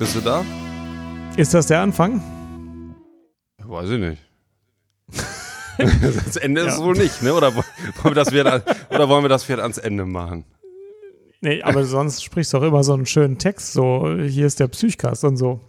[0.00, 0.42] Bist du da?
[1.36, 2.22] Ist das der Anfang?
[3.62, 4.22] Weiß ich nicht.
[5.76, 7.34] das Ende ist es wohl nicht, ne?
[7.34, 7.64] Oder wollen
[8.04, 10.46] wir das wieder, oder wollen wir das vielleicht ans Ende machen?
[11.42, 14.68] Nee, aber sonst sprichst du auch immer so einen schönen Text, so hier ist der
[14.68, 15.60] Psychcast und so.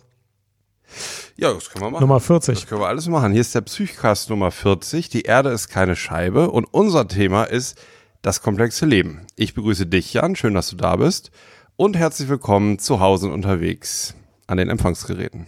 [1.35, 2.01] Ja, das können wir machen.
[2.01, 2.55] Nummer 40.
[2.55, 3.33] Das können wir alles machen.
[3.33, 5.09] Hier ist der Psychcast Nummer 40.
[5.09, 7.77] Die Erde ist keine Scheibe und unser Thema ist
[8.21, 9.27] das komplexe Leben.
[9.35, 10.37] Ich begrüße dich, Jan.
[10.37, 11.31] Schön, dass du da bist.
[11.75, 14.15] Und herzlich willkommen zu Hause und unterwegs
[14.51, 15.47] an den Empfangsgeräten.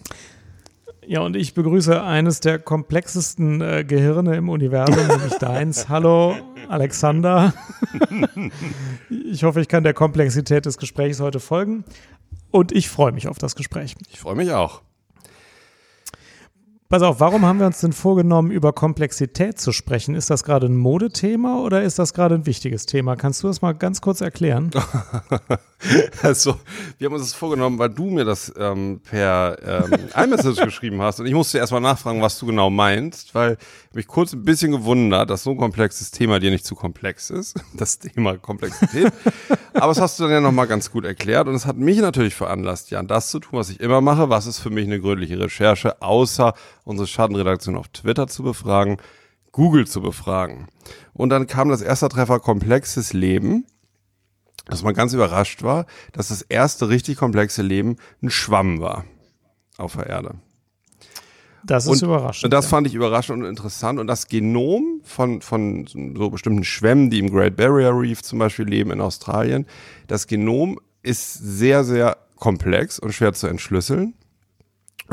[1.06, 5.90] Ja, und ich begrüße eines der komplexesten äh, Gehirne im Universum, nämlich deins.
[5.90, 6.38] Hallo,
[6.70, 7.54] Alexander.
[9.10, 11.84] ich hoffe, ich kann der Komplexität des Gesprächs heute folgen.
[12.52, 13.96] Und ich freue mich auf das Gespräch.
[14.12, 14.82] Ich freue mich auch.
[16.94, 20.14] Pass auf, warum haben wir uns denn vorgenommen, über Komplexität zu sprechen?
[20.14, 23.16] Ist das gerade ein Modethema oder ist das gerade ein wichtiges Thema?
[23.16, 24.70] Kannst du das mal ganz kurz erklären?
[26.22, 26.60] also,
[27.00, 31.20] wir haben uns das vorgenommen, weil du mir das ähm, per ähm, iMessage geschrieben hast
[31.20, 33.58] und ich musste erstmal nachfragen, was du genau meinst, weil
[33.90, 37.32] ich mich kurz ein bisschen gewundert, dass so ein komplexes Thema dir nicht zu komplex
[37.32, 37.60] ist.
[37.74, 39.12] Das Thema Komplexität.
[39.74, 42.36] Aber das hast du dann ja nochmal ganz gut erklärt und es hat mich natürlich
[42.36, 44.30] veranlasst, Jan, das zu tun, was ich immer mache.
[44.30, 46.54] Was ist für mich eine gründliche Recherche, außer
[46.84, 48.98] unsere Schattenredaktion auf Twitter zu befragen,
[49.52, 50.68] Google zu befragen.
[51.14, 53.66] Und dann kam das erste Treffer komplexes Leben,
[54.66, 59.06] dass man ganz überrascht war, dass das erste richtig komplexe Leben ein Schwamm war
[59.78, 60.36] auf der Erde.
[61.66, 62.46] Das ist und, überraschend.
[62.46, 62.70] Und das ja.
[62.70, 64.00] fand ich überraschend und interessant.
[64.00, 68.66] Und das Genom von, von so bestimmten Schwämmen, die im Great Barrier Reef zum Beispiel
[68.66, 69.66] leben in Australien,
[70.08, 74.14] das Genom ist sehr, sehr komplex und schwer zu entschlüsseln.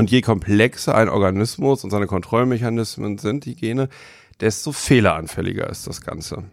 [0.00, 3.90] Und je komplexer ein Organismus und seine Kontrollmechanismen sind, die Gene,
[4.40, 6.44] desto fehleranfälliger ist das Ganze.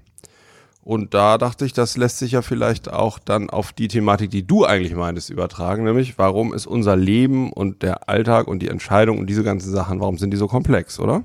[0.81, 4.45] Und da dachte ich, das lässt sich ja vielleicht auch dann auf die Thematik, die
[4.45, 9.17] du eigentlich meintest, übertragen, nämlich warum ist unser Leben und der Alltag und die Entscheidung
[9.17, 11.23] und diese ganzen Sachen, warum sind die so komplex, oder?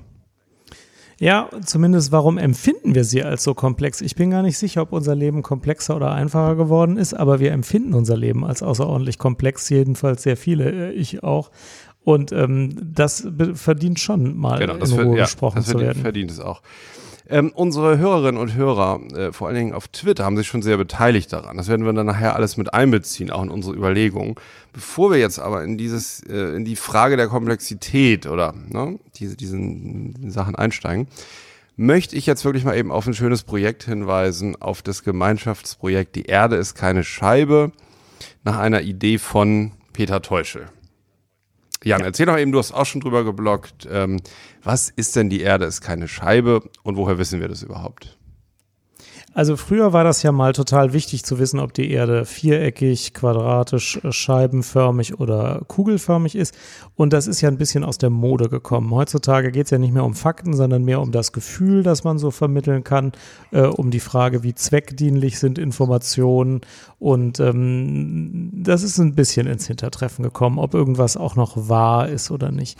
[1.19, 4.01] Ja, zumindest warum empfinden wir sie als so komplex?
[4.01, 7.51] Ich bin gar nicht sicher, ob unser Leben komplexer oder einfacher geworden ist, aber wir
[7.51, 11.51] empfinden unser Leben als außerordentlich komplex, jedenfalls sehr viele, äh, ich auch.
[12.03, 16.01] Und ähm, das verdient schon mal genau, in Ruhe ja, gesprochen das zu werden.
[16.01, 16.61] verdient es auch.
[17.29, 20.75] Ähm, unsere Hörerinnen und Hörer, äh, vor allen Dingen auf Twitter, haben sich schon sehr
[20.75, 21.55] beteiligt daran.
[21.55, 24.35] Das werden wir dann nachher alles mit einbeziehen, auch in unsere Überlegungen.
[24.73, 29.37] Bevor wir jetzt aber in dieses, äh, in die Frage der Komplexität oder ne, diese,
[29.37, 31.07] diesen Sachen einsteigen,
[31.77, 36.25] möchte ich jetzt wirklich mal eben auf ein schönes Projekt hinweisen, auf das Gemeinschaftsprojekt Die
[36.25, 37.71] Erde ist keine Scheibe,
[38.43, 40.67] nach einer Idee von Peter Teuschel.
[41.83, 42.07] Jan, ja.
[42.07, 43.87] erzähl doch eben, du hast auch schon drüber geblockt.
[43.91, 44.21] Ähm,
[44.63, 48.17] was ist denn die Erde ist keine Scheibe und woher wissen wir das überhaupt?
[49.33, 53.99] Also früher war das ja mal total wichtig zu wissen, ob die Erde viereckig, quadratisch,
[54.07, 56.55] scheibenförmig oder kugelförmig ist.
[56.95, 58.91] Und das ist ja ein bisschen aus der Mode gekommen.
[58.91, 62.19] Heutzutage geht es ja nicht mehr um Fakten, sondern mehr um das Gefühl, das man
[62.19, 63.11] so vermitteln kann,
[63.51, 66.61] äh, um die Frage, wie zweckdienlich sind Informationen.
[66.99, 72.29] Und ähm, das ist ein bisschen ins Hintertreffen gekommen, ob irgendwas auch noch wahr ist
[72.29, 72.77] oder nicht.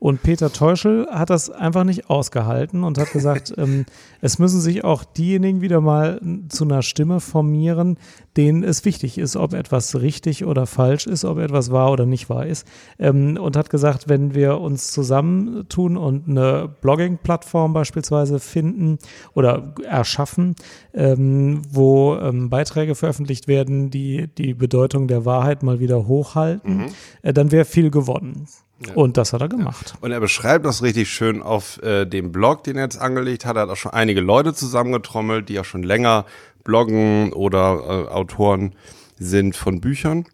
[0.00, 3.86] Und Peter Teuschel hat das einfach nicht ausgehalten und hat gesagt, ähm,
[4.20, 7.98] es müssen sich auch diejenigen wieder mal mal zu einer Stimme formieren,
[8.36, 12.30] denen es wichtig ist, ob etwas richtig oder falsch ist, ob etwas wahr oder nicht
[12.30, 12.66] wahr ist.
[12.98, 18.98] Ähm, und hat gesagt, wenn wir uns zusammentun und eine Blogging-Plattform beispielsweise finden
[19.34, 20.54] oder erschaffen,
[20.94, 26.86] ähm, wo ähm, Beiträge veröffentlicht werden, die die Bedeutung der Wahrheit mal wieder hochhalten, mhm.
[27.22, 28.46] äh, dann wäre viel gewonnen.
[28.86, 28.94] Ja.
[28.94, 29.94] Und das hat er gemacht.
[30.00, 33.56] Und er beschreibt das richtig schön auf äh, dem Blog, den er jetzt angelegt hat.
[33.56, 36.26] Er hat auch schon einige Leute zusammengetrommelt, die auch schon länger
[36.64, 38.74] bloggen oder äh, Autoren
[39.18, 40.26] sind von Büchern.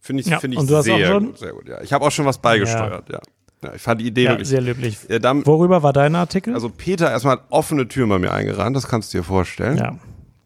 [0.00, 1.68] Finde ich, ja, finde ich sehr gut, sehr gut.
[1.68, 1.80] Ja.
[1.82, 3.20] Ich habe auch schon was beigesteuert, ja.
[3.62, 3.74] ja.
[3.74, 4.48] ich fand die Idee wirklich.
[4.48, 4.98] Sehr löblich.
[5.08, 6.54] Ja, dann, Worüber war dein Artikel?
[6.54, 9.78] Also Peter erstmal hat offene Türen bei mir eingerannt, das kannst du dir vorstellen.
[9.78, 9.98] Ja.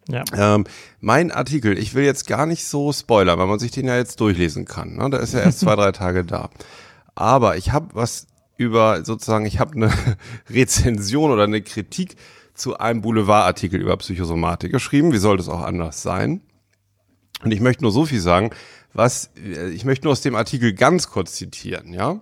[0.08, 0.54] Ja.
[0.54, 0.64] Ähm,
[1.00, 4.20] mein Artikel, ich will jetzt gar nicht so spoilern, weil man sich den ja jetzt
[4.20, 4.96] durchlesen kann.
[4.96, 5.10] Ne?
[5.10, 6.48] Da ist ja erst zwei, drei Tage da.
[7.14, 9.92] Aber ich habe was über sozusagen, ich habe eine
[10.50, 12.16] Rezension oder eine Kritik
[12.54, 15.12] zu einem Boulevardartikel über Psychosomatik geschrieben.
[15.12, 16.40] Wie soll das auch anders sein?
[17.44, 18.50] Und ich möchte nur so viel sagen,
[18.94, 19.30] was
[19.72, 22.20] ich möchte nur aus dem Artikel ganz kurz zitieren, ja?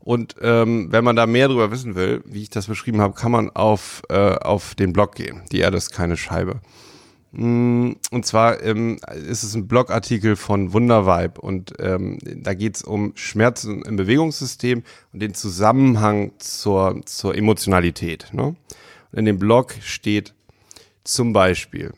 [0.00, 3.30] Und ähm, wenn man da mehr darüber wissen will, wie ich das beschrieben habe, kann
[3.30, 5.42] man auf, äh, auf den Blog gehen.
[5.52, 6.60] Die Erde ist keine Scheibe.
[7.32, 8.98] Mm, und zwar ähm,
[9.28, 14.82] ist es ein Blogartikel von Wundervibe und ähm, da geht es um Schmerzen im Bewegungssystem
[15.12, 18.28] und den Zusammenhang zur, zur Emotionalität.
[18.32, 18.56] Ne?
[19.12, 20.34] Und in dem Blog steht
[21.04, 21.92] zum Beispiel,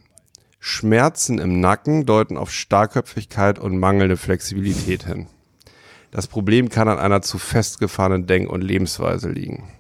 [0.59, 5.27] Schmerzen im Nacken deuten auf Starrköpfigkeit und mangelnde Flexibilität hin.
[6.11, 9.71] Das Problem kann an einer zu festgefahrenen Denk- und Lebensweise liegen.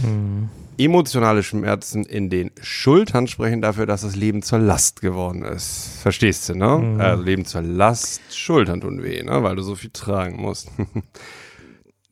[0.00, 0.48] Hm.
[0.78, 6.00] Emotionale Schmerzen in den Schultern sprechen dafür, dass das Leben zur Last geworden ist.
[6.02, 6.78] Verstehst du, ne?
[6.78, 7.00] Mhm.
[7.00, 9.42] Also Leben zur Last, Schultern tun weh, ne?
[9.42, 10.70] Weil du so viel tragen musst.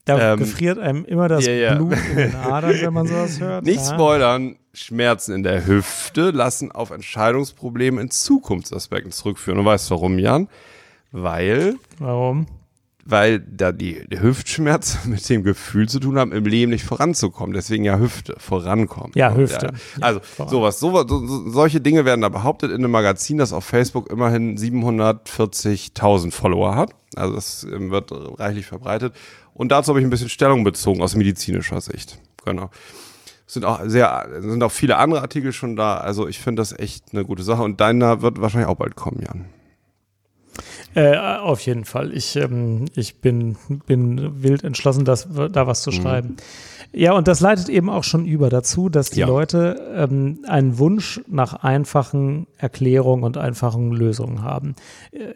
[0.07, 1.75] Da ähm, gefriert einem immer das yeah, yeah.
[1.77, 3.65] Blut in den Adern, wenn man sowas hört.
[3.65, 3.95] Nicht ja.
[3.95, 9.59] spoilern, Schmerzen in der Hüfte lassen auf Entscheidungsprobleme in Zukunftsaspekten zurückführen.
[9.59, 10.49] Und weißt du warum, Jan?
[11.11, 11.77] Weil.
[11.99, 12.47] Warum?
[13.05, 17.53] Weil da die, Hüftschmerzen mit dem Gefühl zu tun haben, im Leben nicht voranzukommen.
[17.53, 19.13] Deswegen ja Hüfte, vorankommen.
[19.15, 19.67] Ja, Hüfte.
[19.67, 23.53] Ja, also ja, sowas, sowas so, solche Dinge werden da behauptet in einem Magazin, das
[23.53, 26.93] auf Facebook immerhin 740.000 Follower hat.
[27.15, 29.15] Also das ähm, wird reichlich verbreitet.
[29.53, 32.19] Und dazu habe ich ein bisschen Stellung bezogen aus medizinischer Sicht.
[32.45, 32.71] Genau.
[33.47, 35.99] Es sind auch sehr, sind auch viele andere Artikel schon da.
[35.99, 37.63] Also ich finde das echt eine gute Sache.
[37.63, 39.45] Und deiner wird wahrscheinlich auch bald kommen, Jan.
[40.95, 42.13] Äh, auf jeden Fall.
[42.13, 43.57] Ich, ähm, ich bin,
[43.87, 45.95] bin wild entschlossen, das, da was zu mhm.
[45.95, 46.29] schreiben.
[46.29, 46.37] Mhm.
[46.97, 49.27] Ja, und das leitet eben auch schon über dazu, dass die ja.
[49.27, 54.77] Leute ähm, einen Wunsch nach einfachen Erklärungen und einfachen Lösungen haben.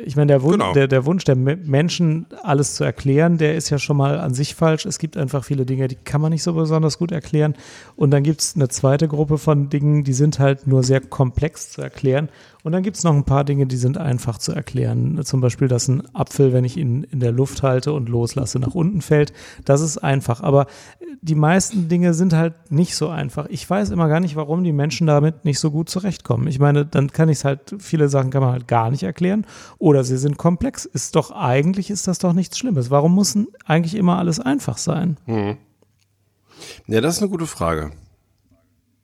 [0.05, 0.72] Ich meine, der, Wun genau.
[0.72, 4.54] der, der Wunsch der Menschen, alles zu erklären, der ist ja schon mal an sich
[4.54, 4.87] falsch.
[4.87, 7.54] Es gibt einfach viele Dinge, die kann man nicht so besonders gut erklären.
[7.96, 11.72] Und dann gibt es eine zweite Gruppe von Dingen, die sind halt nur sehr komplex
[11.72, 12.28] zu erklären.
[12.69, 15.25] Und dann gibt es noch ein paar Dinge, die sind einfach zu erklären.
[15.25, 18.75] Zum Beispiel, dass ein Apfel, wenn ich ihn in der Luft halte und loslasse, nach
[18.75, 19.32] unten fällt.
[19.65, 20.43] Das ist einfach.
[20.43, 20.67] Aber
[21.23, 23.47] die meisten Dinge sind halt nicht so einfach.
[23.49, 26.47] Ich weiß immer gar nicht, warum die Menschen damit nicht so gut zurechtkommen.
[26.47, 29.47] Ich meine, dann kann ich es halt, viele Sachen kann man halt gar nicht erklären.
[29.79, 30.85] Oder sie sind komplex.
[30.85, 32.91] Ist doch, eigentlich ist das doch nichts Schlimmes.
[32.91, 35.17] Warum muss eigentlich immer alles einfach sein?
[35.25, 35.56] Hm.
[36.87, 37.93] Ja, das ist eine gute Frage.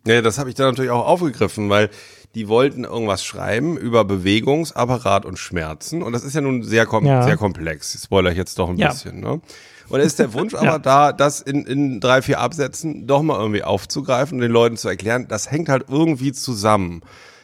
[0.06, 1.88] Ja, das habe ich dann natürlich auch aufgegriffen, weil
[2.34, 6.02] die wollten irgendwas schreiben über Bewegungsapparat und Schmerzen.
[6.02, 7.22] Und das ist ja nun sehr, kom ja.
[7.22, 7.94] sehr komplex.
[7.94, 8.88] Ich spoiler ich jetzt doch ein ja.
[8.88, 9.20] bisschen.
[9.20, 9.40] Ne?
[9.88, 10.78] Und ist der Wunsch aber ja.
[10.78, 14.88] da, das in, in drei, vier Absätzen doch mal irgendwie aufzugreifen und den Leuten zu
[14.88, 17.02] erklären, das hängt halt irgendwie zusammen.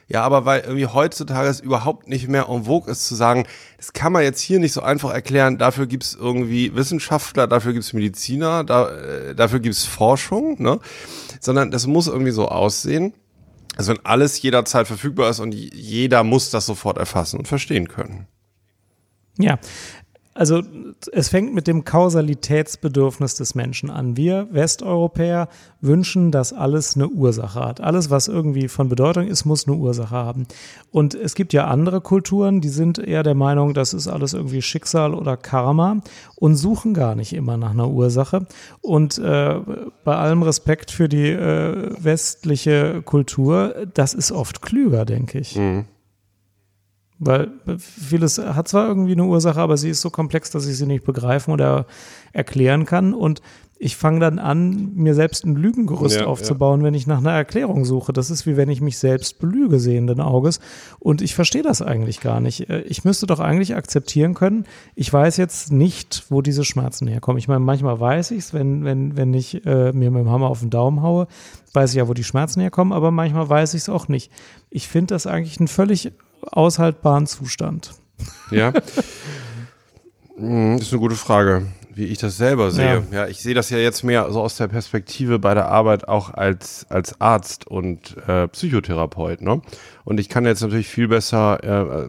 [0.09, 3.47] Ja, aber weil irgendwie heutzutage es überhaupt nicht mehr en vogue ist zu sagen,
[3.77, 7.93] das kann man jetzt hier nicht so einfach erklären, dafür gibt's irgendwie Wissenschaftler, dafür gibt's
[7.93, 10.81] Mediziner, da, äh, dafür gibt's Forschung, ne?
[11.39, 13.15] Sondern das muss irgendwie so aussehen,
[13.81, 18.27] also wenn alles jederzeit verfügbar ist und jeder muss das sofort erfassen und verstehen können.
[19.39, 19.59] Ja,
[20.41, 20.63] also
[21.13, 24.17] es fängt mit dem Kausalitätsbedürfnis des Menschen an.
[24.17, 25.51] Wir Westeuropäer
[25.83, 27.83] wünschen, dass alles eine Ursache hat.
[27.83, 30.47] Alles, was irgendwie von Bedeutung ist, muss eine Ursache haben.
[30.93, 34.63] Und es gibt ja andere Kulturen, die sind eher der Meinung, das ist alles irgendwie
[34.63, 36.01] Schicksal oder Karma
[36.37, 38.47] und suchen gar nicht immer nach einer Ursache.
[38.81, 39.57] Und äh,
[40.05, 45.57] bei allem Respekt für die äh, westliche Kultur, das ist oft klüger, denke ich.
[45.57, 45.85] Mhm.
[47.23, 50.87] Weil vieles hat zwar irgendwie eine Ursache, aber sie ist so komplex, dass ich sie
[50.87, 51.87] nicht begreifen oder
[52.33, 53.13] erklären kann.
[53.13, 53.43] Und
[53.83, 56.87] ich fange dann an, mir selbst ein Lügengerüst ja, aufzubauen, ja.
[56.87, 58.15] wenn ich nach einer Erklärung suche.
[58.15, 60.61] Das ist wie wenn ich mich selbst belüge sehenden Auges.
[60.99, 62.71] Und ich verstehe das eigentlich gar nicht.
[62.71, 67.39] Äh, ich müsste doch eigentlich akzeptieren können, ich weiß jetzt nicht, wo diese Schmerzen herkommen.
[67.39, 70.49] Ich meine, manchmal weiß ich es, wenn, wenn, wenn ich äh, mir mit dem Hammer
[70.49, 71.27] auf den Daumen haue,
[71.73, 74.31] weiß ich ja, wo die Schmerzen herkommen, aber manchmal weiß ich es auch nicht.
[74.69, 77.93] Ich finde das eigentlich ein völlig aushaltbaren Zustand?
[78.51, 78.73] Ja.
[80.37, 83.05] Hm, das ist eine gute Frage, wie ich das selber sehe.
[83.11, 83.19] Ja.
[83.25, 86.33] ja, ich sehe das ja jetzt mehr so aus der Perspektive bei der Arbeit auch
[86.33, 89.43] als, als Arzt und äh, Psychotherapeut.
[89.43, 89.61] Ne?
[90.05, 92.09] Und ich kann jetzt natürlich viel besser äh,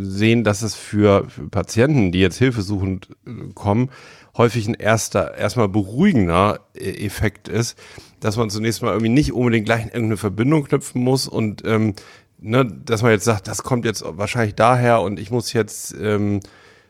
[0.00, 3.90] sehen, dass es für, für Patienten, die jetzt hilfesuchend äh, kommen,
[4.36, 7.78] häufig ein erster, erstmal beruhigender äh, Effekt ist,
[8.20, 11.94] dass man zunächst mal irgendwie nicht unbedingt gleich irgendeine Verbindung knüpfen muss und ähm,
[12.42, 16.40] ne, dass man jetzt sagt, das kommt jetzt wahrscheinlich daher und ich muss jetzt ähm,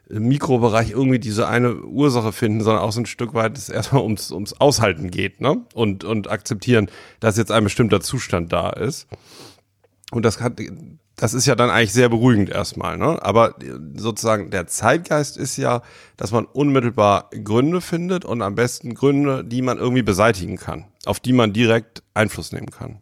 [0.08, 4.02] im Mikrobereich irgendwie diese eine Ursache finden, sondern auch so ein Stück weit es erstmal
[4.02, 5.64] ums, ums Aushalten geht, ne?
[5.74, 6.90] Und, und akzeptieren,
[7.20, 9.06] dass jetzt ein bestimmter Zustand da ist.
[10.10, 10.60] Und das hat,
[11.16, 13.22] das ist ja dann eigentlich sehr beruhigend erstmal, ne?
[13.22, 13.54] Aber
[13.94, 15.82] sozusagen der Zeitgeist ist ja,
[16.16, 21.20] dass man unmittelbar Gründe findet und am besten Gründe, die man irgendwie beseitigen kann, auf
[21.20, 22.98] die man direkt Einfluss nehmen kann.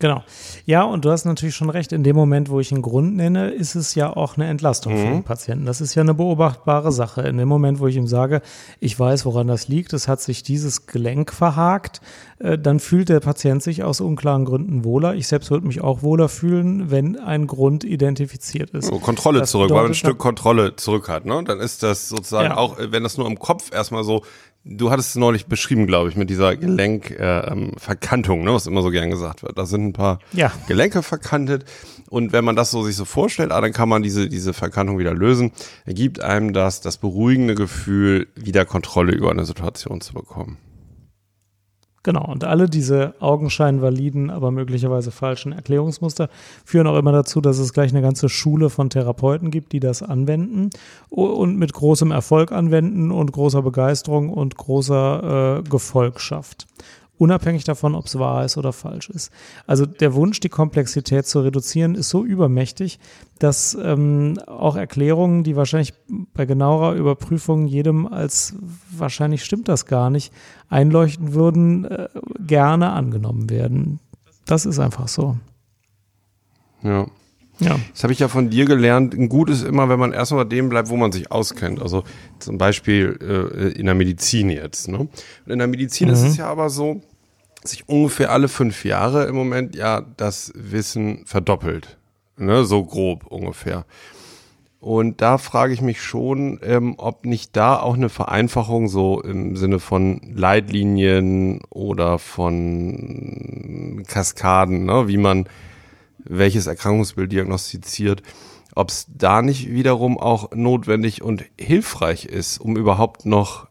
[0.00, 0.24] Genau.
[0.64, 1.92] Ja, und du hast natürlich schon recht.
[1.92, 4.98] In dem Moment, wo ich einen Grund nenne, ist es ja auch eine Entlastung mhm.
[4.98, 5.66] für den Patienten.
[5.66, 7.20] Das ist ja eine beobachtbare Sache.
[7.20, 8.40] In dem Moment, wo ich ihm sage,
[8.80, 12.00] ich weiß, woran das liegt, es hat sich dieses Gelenk verhakt,
[12.38, 15.14] äh, dann fühlt der Patient sich aus unklaren Gründen wohler.
[15.14, 18.90] Ich selbst würde mich auch wohler fühlen, wenn ein Grund identifiziert ist.
[18.90, 21.26] Oh, Kontrolle das zurück, weil man ein Stück Kontrolle zurück hat.
[21.26, 21.44] Ne?
[21.44, 22.56] Dann ist das sozusagen ja.
[22.56, 24.22] auch, wenn das nur im Kopf erstmal so
[24.62, 28.90] Du hattest es neulich beschrieben, glaube ich, mit dieser Gelenkverkantung, äh, ne, was immer so
[28.90, 29.56] gern gesagt wird.
[29.56, 30.52] Da sind ein paar ja.
[30.68, 31.64] Gelenke verkantet
[32.10, 34.98] und wenn man das so sich so vorstellt, ah, dann kann man diese diese Verkantung
[34.98, 35.52] wieder lösen.
[35.86, 40.58] Ergibt einem das das beruhigende Gefühl, wieder Kontrolle über eine Situation zu bekommen.
[42.02, 46.30] Genau, und alle diese augenscheinvaliden, aber möglicherweise falschen Erklärungsmuster
[46.64, 50.02] führen auch immer dazu, dass es gleich eine ganze Schule von Therapeuten gibt, die das
[50.02, 50.70] anwenden
[51.10, 56.66] und mit großem Erfolg anwenden und großer Begeisterung und großer äh, Gefolgschaft
[57.20, 59.30] unabhängig davon, ob es wahr ist oder falsch ist.
[59.66, 62.98] Also der Wunsch, die Komplexität zu reduzieren, ist so übermächtig,
[63.38, 65.92] dass ähm, auch Erklärungen, die wahrscheinlich
[66.32, 68.54] bei genauerer Überprüfung jedem als
[68.90, 70.32] wahrscheinlich stimmt das gar nicht,
[70.70, 72.08] einleuchten würden, äh,
[72.46, 74.00] gerne angenommen werden.
[74.46, 75.36] Das ist einfach so.
[76.82, 77.06] Ja.
[77.60, 77.78] Ja.
[77.92, 79.14] Das habe ich ja von dir gelernt.
[79.14, 81.80] Ein Gut ist immer, wenn man erstmal bei dem bleibt, wo man sich auskennt.
[81.80, 82.04] Also
[82.38, 84.88] zum Beispiel äh, in der Medizin jetzt.
[84.88, 84.98] Ne?
[84.98, 85.10] Und
[85.46, 86.14] in der Medizin mhm.
[86.14, 87.02] ist es ja aber so,
[87.62, 91.98] sich ungefähr alle fünf Jahre im Moment ja das Wissen verdoppelt.
[92.36, 93.84] Ne, so grob ungefähr.
[94.80, 99.56] Und da frage ich mich schon, ähm, ob nicht da auch eine Vereinfachung so im
[99.56, 105.46] Sinne von Leitlinien oder von Kaskaden, ne, wie man
[106.24, 108.22] welches Erkrankungsbild diagnostiziert,
[108.74, 113.68] ob es da nicht wiederum auch notwendig und hilfreich ist, um überhaupt noch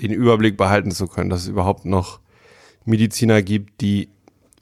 [0.00, 2.20] den Überblick behalten zu können, dass es überhaupt noch
[2.84, 4.08] Mediziner gibt, die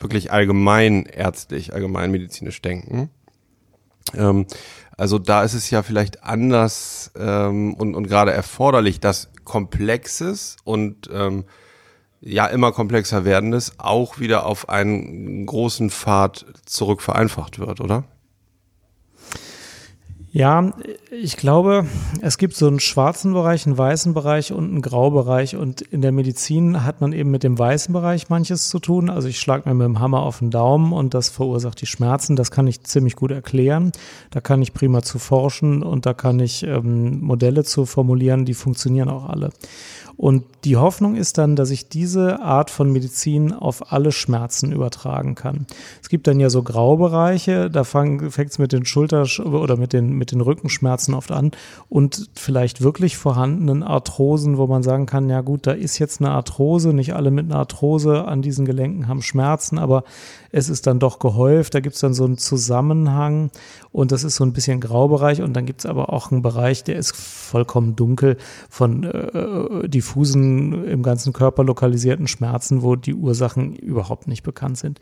[0.01, 3.11] wirklich allgemein ärztlich, allgemeinmedizinisch denken.
[4.15, 4.47] Ähm,
[4.97, 11.09] also da ist es ja vielleicht anders ähm, und, und gerade erforderlich, dass Komplexes und
[11.13, 11.45] ähm,
[12.21, 18.05] ja immer komplexer werdendes auch wieder auf einen großen Pfad zurück vereinfacht wird, oder?
[20.31, 20.73] Ja,
[21.11, 21.87] ich glaube,
[22.21, 25.57] es gibt so einen schwarzen Bereich, einen weißen Bereich und einen Graubereich.
[25.57, 29.09] Und in der Medizin hat man eben mit dem weißen Bereich manches zu tun.
[29.09, 32.37] Also ich schlage mir mit dem Hammer auf den Daumen und das verursacht die Schmerzen.
[32.37, 33.91] Das kann ich ziemlich gut erklären.
[34.31, 38.55] Da kann ich prima zu forschen und da kann ich ähm, Modelle zu formulieren, die
[38.55, 39.51] funktionieren auch alle.
[40.19, 45.37] Und die Hoffnung ist dann, dass ich diese Art von Medizin auf alle Schmerzen übertragen
[45.37, 45.69] kann.
[46.03, 50.11] Es gibt dann ja so Graubereiche, da fängt es mit den Schulter- oder mit den,
[50.11, 51.53] mit den Rückenschmerzen oft an
[51.89, 56.33] und vielleicht wirklich vorhandenen Arthrosen, wo man sagen kann, ja gut, da ist jetzt eine
[56.33, 60.03] Arthrose, nicht alle mit einer Arthrose an diesen Gelenken haben Schmerzen, aber
[60.51, 63.51] es ist dann doch gehäuft, da gibt es dann so einen Zusammenhang
[63.93, 66.85] und das ist so ein bisschen Graubereich und dann gibt es aber auch einen Bereich,
[66.85, 68.37] der ist vollkommen dunkel
[68.71, 75.01] von äh, diffusen, im ganzen Körper lokalisierten Schmerzen, wo die Ursachen überhaupt nicht bekannt sind.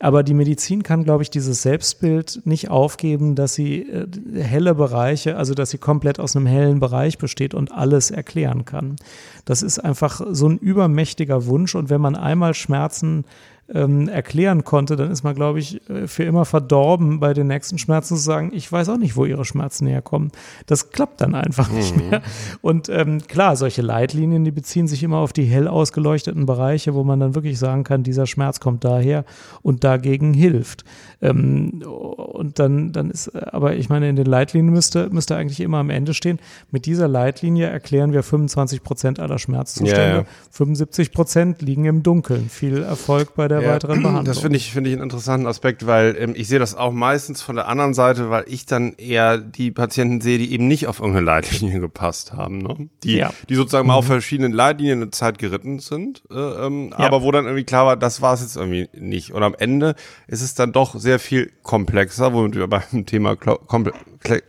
[0.00, 5.36] Aber die Medizin kann, glaube ich, dieses Selbstbild nicht aufgeben, dass sie äh, helle Bereiche,
[5.36, 8.96] also dass sie komplett aus einem hellen Bereich besteht und alles erklären kann.
[9.44, 13.24] Das ist einfach so ein übermächtiger Wunsch und wenn man einmal Schmerzen
[13.72, 17.78] ähm, erklären konnte, dann ist man, glaube ich, äh, für immer verdorben, bei den nächsten
[17.78, 20.30] Schmerzen zu sagen, ich weiß auch nicht, wo ihre Schmerzen herkommen.
[20.66, 21.76] Das klappt dann einfach mhm.
[21.76, 22.22] nicht mehr.
[22.62, 27.02] Und ähm, klar, solche Leitlinien, die beziehen sich immer auf die hell ausgeleuchteten Bereiche, wo
[27.02, 29.24] man dann wirklich sagen kann, dieser Schmerz kommt daher
[29.62, 30.84] und dagegen hilft.
[31.22, 35.78] Ähm, und dann, dann ist, aber ich meine, in den Leitlinien müsste, müsste eigentlich immer
[35.78, 36.38] am Ende stehen,
[36.70, 40.00] mit dieser Leitlinie erklären wir 25 Prozent aller Schmerzzustände.
[40.00, 40.24] Ja, ja.
[40.50, 42.50] 75 Prozent liegen im Dunkeln.
[42.50, 44.24] Viel Erfolg bei der ja, weiteren Behandlung.
[44.26, 47.40] Das finde ich, finde ich einen interessanten Aspekt, weil ähm, ich sehe das auch meistens
[47.40, 50.98] von der anderen Seite, weil ich dann eher die Patienten sehe, die eben nicht auf
[50.98, 52.88] irgendeine Leitlinie gepasst haben, ne?
[53.04, 53.88] Die, die sozusagen mhm.
[53.88, 57.86] mal auf verschiedenen Leitlinien eine Zeit geritten sind, äh, ähm, aber wo dann irgendwie klar
[57.86, 59.32] war, das war es jetzt irgendwie nicht.
[59.32, 59.94] Und am Ende
[60.26, 64.42] ist es dann doch sehr viel komplexer, womit wir beim Thema komplex,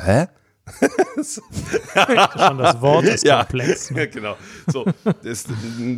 [0.00, 0.26] hä?
[2.36, 3.90] Schon das Wort ist ja, komplex.
[3.94, 4.08] Ne?
[4.08, 4.36] Genau.
[4.68, 4.86] So,
[5.24, 5.48] ist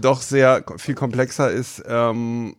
[0.00, 1.84] doch sehr viel komplexer ist.
[1.86, 2.56] Ähm,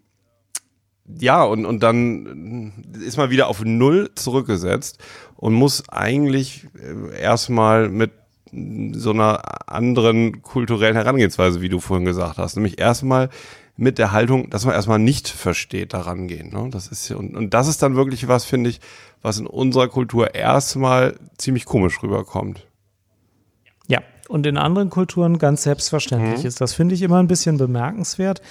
[1.19, 2.73] ja, und, und dann
[3.03, 4.99] ist man wieder auf Null zurückgesetzt
[5.35, 8.11] und muss eigentlich äh, erstmal mit
[8.93, 13.29] so einer anderen kulturellen Herangehensweise, wie du vorhin gesagt hast, nämlich erstmal
[13.77, 16.49] mit der Haltung, dass man erstmal nicht versteht, daran gehen.
[16.49, 16.69] Ne?
[16.71, 18.81] Das ist und, und das ist dann wirklich was, finde ich,
[19.21, 22.65] was in unserer Kultur erstmal ziemlich komisch rüberkommt.
[23.87, 26.47] Ja, und in anderen Kulturen ganz selbstverständlich mhm.
[26.47, 26.59] ist.
[26.59, 28.41] Das finde ich immer ein bisschen bemerkenswert,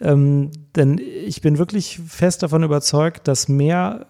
[0.00, 4.06] ähm, denn ich bin wirklich fest davon überzeugt, dass mehr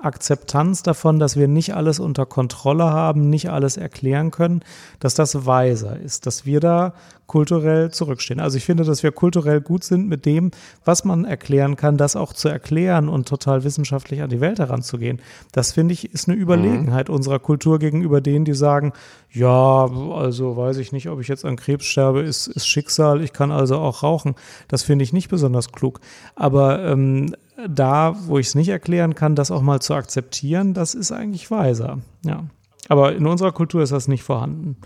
[0.00, 4.62] Akzeptanz davon, dass wir nicht alles unter Kontrolle haben, nicht alles erklären können,
[5.00, 6.94] dass das weiser ist, dass wir da
[7.26, 8.40] kulturell zurückstehen.
[8.40, 10.50] Also ich finde, dass wir kulturell gut sind mit dem,
[10.84, 15.20] was man erklären kann, das auch zu erklären und total wissenschaftlich an die Welt heranzugehen.
[15.52, 17.14] Das finde ich ist eine Überlegenheit mhm.
[17.14, 18.92] unserer Kultur gegenüber denen, die sagen,
[19.30, 23.34] ja, also weiß ich nicht, ob ich jetzt an Krebs sterbe, ist, ist Schicksal, ich
[23.34, 24.34] kann also auch rauchen.
[24.68, 26.00] Das finde ich nicht besonders klug.
[26.34, 27.34] Aber ähm,
[27.66, 31.50] da, wo ich es nicht erklären kann, das auch mal zu akzeptieren, das ist eigentlich
[31.50, 31.98] weiser.
[32.24, 32.44] Ja.
[32.88, 34.76] Aber in unserer Kultur ist das nicht vorhanden.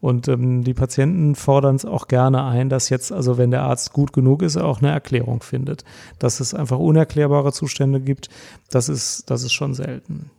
[0.00, 3.92] Und ähm, die Patienten fordern es auch gerne ein, dass jetzt, also wenn der Arzt
[3.92, 5.84] gut genug ist, er auch eine Erklärung findet.
[6.20, 8.28] Dass es einfach unerklärbare Zustände gibt,
[8.70, 10.30] das ist, das ist schon selten.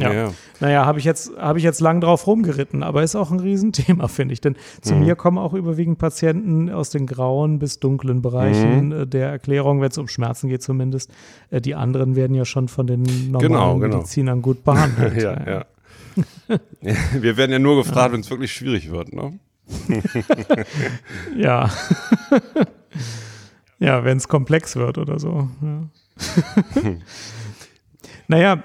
[0.00, 0.12] Ja.
[0.12, 0.32] ja.
[0.60, 4.08] Naja, habe ich jetzt, habe ich jetzt lang drauf rumgeritten, aber ist auch ein Riesenthema,
[4.08, 4.40] finde ich.
[4.40, 5.00] Denn zu mhm.
[5.00, 8.92] mir kommen auch überwiegend Patienten aus den grauen bis dunklen Bereichen mhm.
[8.92, 11.10] Äh, der Erklärung, wenn es um Schmerzen geht zumindest.
[11.50, 13.96] Äh, die anderen werden ja schon von den normalen genau, genau.
[13.98, 15.16] Medizinern gut behandelt.
[15.22, 15.64] ja, ja.
[16.48, 16.58] ja.
[17.12, 19.38] Wir werden ja nur gefragt, wenn es wirklich schwierig wird, ne?
[21.36, 21.70] ja.
[23.78, 25.48] ja, wenn es komplex wird oder so.
[25.62, 26.90] Ja.
[28.26, 28.62] naja,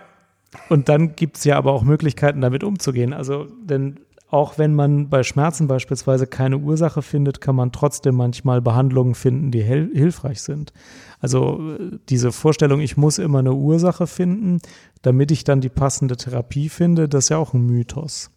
[0.69, 3.13] und dann gibt es ja aber auch Möglichkeiten, damit umzugehen.
[3.13, 8.61] Also, denn auch wenn man bei Schmerzen beispielsweise keine Ursache findet, kann man trotzdem manchmal
[8.61, 10.73] Behandlungen finden, die hilfreich sind.
[11.19, 11.77] Also
[12.09, 14.59] diese Vorstellung, ich muss immer eine Ursache finden,
[15.03, 18.31] damit ich dann die passende Therapie finde, das ist ja auch ein Mythos.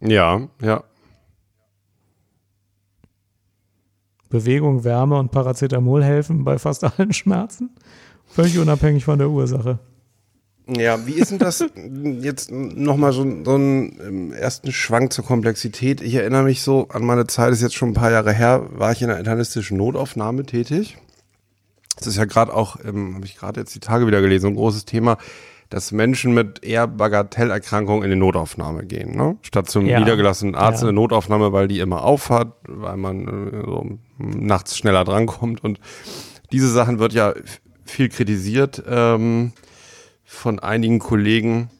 [0.00, 0.84] Ja, ja.
[4.28, 7.70] Bewegung, Wärme und Paracetamol helfen bei fast allen Schmerzen,
[8.26, 9.78] völlig unabhängig von der Ursache.
[10.76, 11.64] Ja, wie ist denn das
[12.20, 16.00] jetzt nochmal so, so einen ähm, ersten Schwank zur Komplexität?
[16.00, 18.92] Ich erinnere mich so an meine Zeit, ist jetzt schon ein paar Jahre her, war
[18.92, 20.96] ich in einer internistischen Notaufnahme tätig.
[21.96, 24.54] Das ist ja gerade auch, ähm, habe ich gerade jetzt die Tage wieder gelesen, ein
[24.54, 25.18] großes Thema,
[25.70, 29.36] dass Menschen mit eher Bagatellerkrankungen in die Notaufnahme gehen, ne?
[29.42, 30.00] Statt zum ja.
[30.00, 30.88] niedergelassenen Arzt ja.
[30.88, 35.62] in der Notaufnahme, weil die immer aufhat, weil man äh, so nachts schneller drankommt.
[35.62, 35.78] Und
[36.52, 37.34] diese Sachen wird ja
[37.84, 38.82] viel kritisiert.
[38.88, 39.52] Ähm,
[40.30, 41.70] von einigen Kollegen.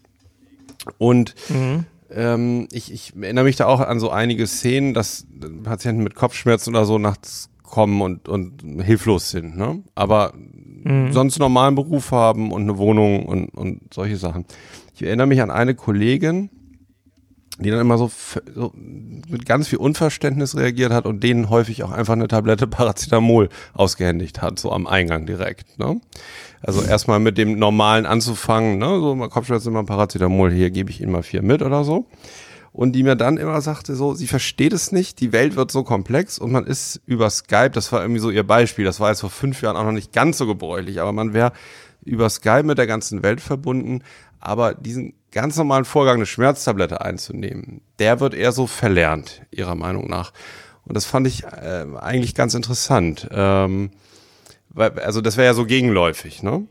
[0.98, 1.84] Und mhm.
[2.10, 5.24] ähm, ich, ich erinnere mich da auch an so einige Szenen, dass
[5.62, 9.82] Patienten mit Kopfschmerzen oder so nachts kommen und, und hilflos sind, ne?
[9.94, 11.12] Aber mhm.
[11.12, 14.44] sonst normalen Beruf haben und eine Wohnung und, und solche Sachen.
[14.94, 16.50] Ich erinnere mich an eine Kollegin,
[17.61, 18.11] die dann immer so,
[18.55, 23.49] so, mit ganz viel Unverständnis reagiert hat und denen häufig auch einfach eine Tablette Paracetamol
[23.75, 25.79] ausgehändigt hat, so am Eingang direkt.
[25.79, 26.01] Ne?
[26.62, 28.87] Also erstmal mit dem Normalen anzufangen, ne?
[29.01, 32.07] so Kopfschmerzen immer Paracetamol, hier gebe ich Ihnen mal vier mit oder so.
[32.73, 35.83] Und die mir dann immer sagte so, sie versteht es nicht, die Welt wird so
[35.83, 39.20] komplex und man ist über Skype, das war irgendwie so ihr Beispiel, das war jetzt
[39.20, 41.53] vor fünf Jahren auch noch nicht ganz so gebräuchlich, aber man wäre
[42.05, 44.03] über Skype mit der ganzen Welt verbunden,
[44.38, 50.09] aber diesen ganz normalen Vorgang, eine Schmerztablette einzunehmen, der wird eher so verlernt, ihrer Meinung
[50.09, 50.33] nach.
[50.85, 53.29] Und das fand ich äh, eigentlich ganz interessant.
[53.31, 53.90] Ähm,
[54.71, 56.66] weil, also das wäre ja so gegenläufig, ne?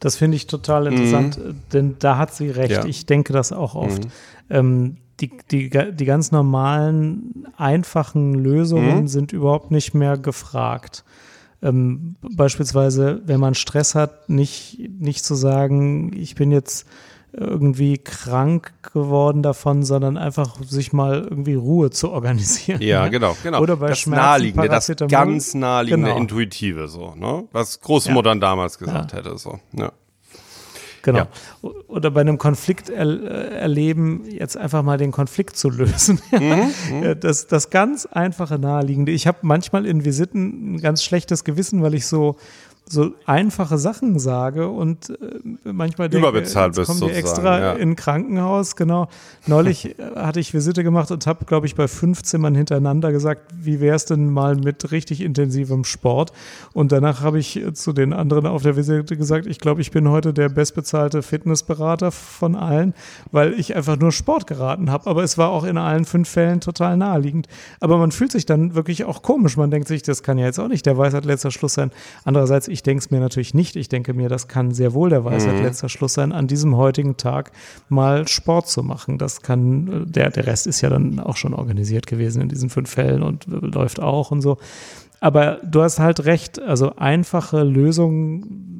[0.00, 1.60] Das finde ich total interessant, mhm.
[1.72, 2.72] denn da hat sie recht.
[2.72, 2.84] Ja.
[2.84, 4.04] Ich denke das auch oft.
[4.04, 4.10] Mhm.
[4.50, 9.08] Ähm, die, die, die ganz normalen, einfachen Lösungen mhm.
[9.08, 11.04] sind überhaupt nicht mehr gefragt.
[11.62, 16.86] Ähm, beispielsweise, wenn man Stress hat, nicht, nicht zu sagen, ich bin jetzt
[17.32, 22.82] irgendwie krank geworden davon, sondern einfach sich mal irgendwie Ruhe zu organisieren.
[22.82, 23.60] Ja, genau, genau.
[23.60, 26.20] Oder bei das Schmerzen, naheliegende, das ganz naheliegende, genau.
[26.20, 27.44] intuitive, so, ne?
[27.52, 28.48] Was Großmuttern ja.
[28.48, 29.18] damals gesagt ja.
[29.18, 29.92] hätte, so, ja.
[31.02, 31.18] Genau.
[31.18, 31.70] Ja.
[31.88, 33.04] Oder bei einem Konflikt er,
[33.50, 36.20] erleben, jetzt einfach mal den Konflikt zu lösen.
[36.32, 39.12] Mhm, mhm, das, das ganz einfache Naheliegende.
[39.12, 42.36] Ich habe manchmal in Visiten ein ganz schlechtes Gewissen, weil ich so
[42.88, 47.72] so einfache Sachen sage und äh, manchmal denke, Überbezahlt kommen die extra ja.
[47.72, 49.08] in Krankenhaus, genau.
[49.46, 53.80] Neulich hatte ich Visite gemacht und habe, glaube ich, bei fünf Zimmern hintereinander gesagt, wie
[53.80, 56.32] wäre es denn mal mit richtig intensivem Sport?
[56.74, 59.90] Und danach habe ich äh, zu den anderen auf der Visite gesagt, ich glaube, ich
[59.90, 62.94] bin heute der bestbezahlte Fitnessberater von allen,
[63.30, 65.08] weil ich einfach nur Sport geraten habe.
[65.08, 67.48] Aber es war auch in allen fünf Fällen total naheliegend.
[67.80, 69.56] Aber man fühlt sich dann wirklich auch komisch.
[69.56, 71.90] Man denkt sich, das kann ja jetzt auch nicht der Weisheit letzter Schluss sein.
[72.24, 73.76] Andererseits, ich denke es mir natürlich nicht.
[73.76, 75.62] Ich denke mir, das kann sehr wohl der Weisheit mhm.
[75.62, 77.52] letzter Schluss sein, an diesem heutigen Tag
[77.88, 79.18] mal Sport zu machen.
[79.18, 82.90] Das kann, der, der Rest ist ja dann auch schon organisiert gewesen in diesen fünf
[82.90, 84.58] Fällen und läuft auch und so.
[85.20, 88.71] Aber du hast halt recht, also einfache Lösungen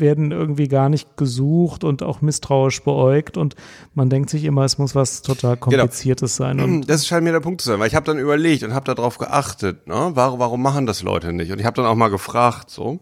[0.00, 3.54] werden irgendwie gar nicht gesucht und auch misstrauisch beäugt und
[3.94, 5.78] man denkt sich immer, es muss was total genau.
[5.78, 6.48] Kompliziertes genau.
[6.48, 6.60] sein.
[6.60, 8.92] Und das scheint mir der Punkt zu sein, weil ich habe dann überlegt und habe
[8.92, 10.10] darauf geachtet, ne?
[10.14, 11.52] warum, warum machen das Leute nicht?
[11.52, 13.00] Und ich habe dann auch mal gefragt, so.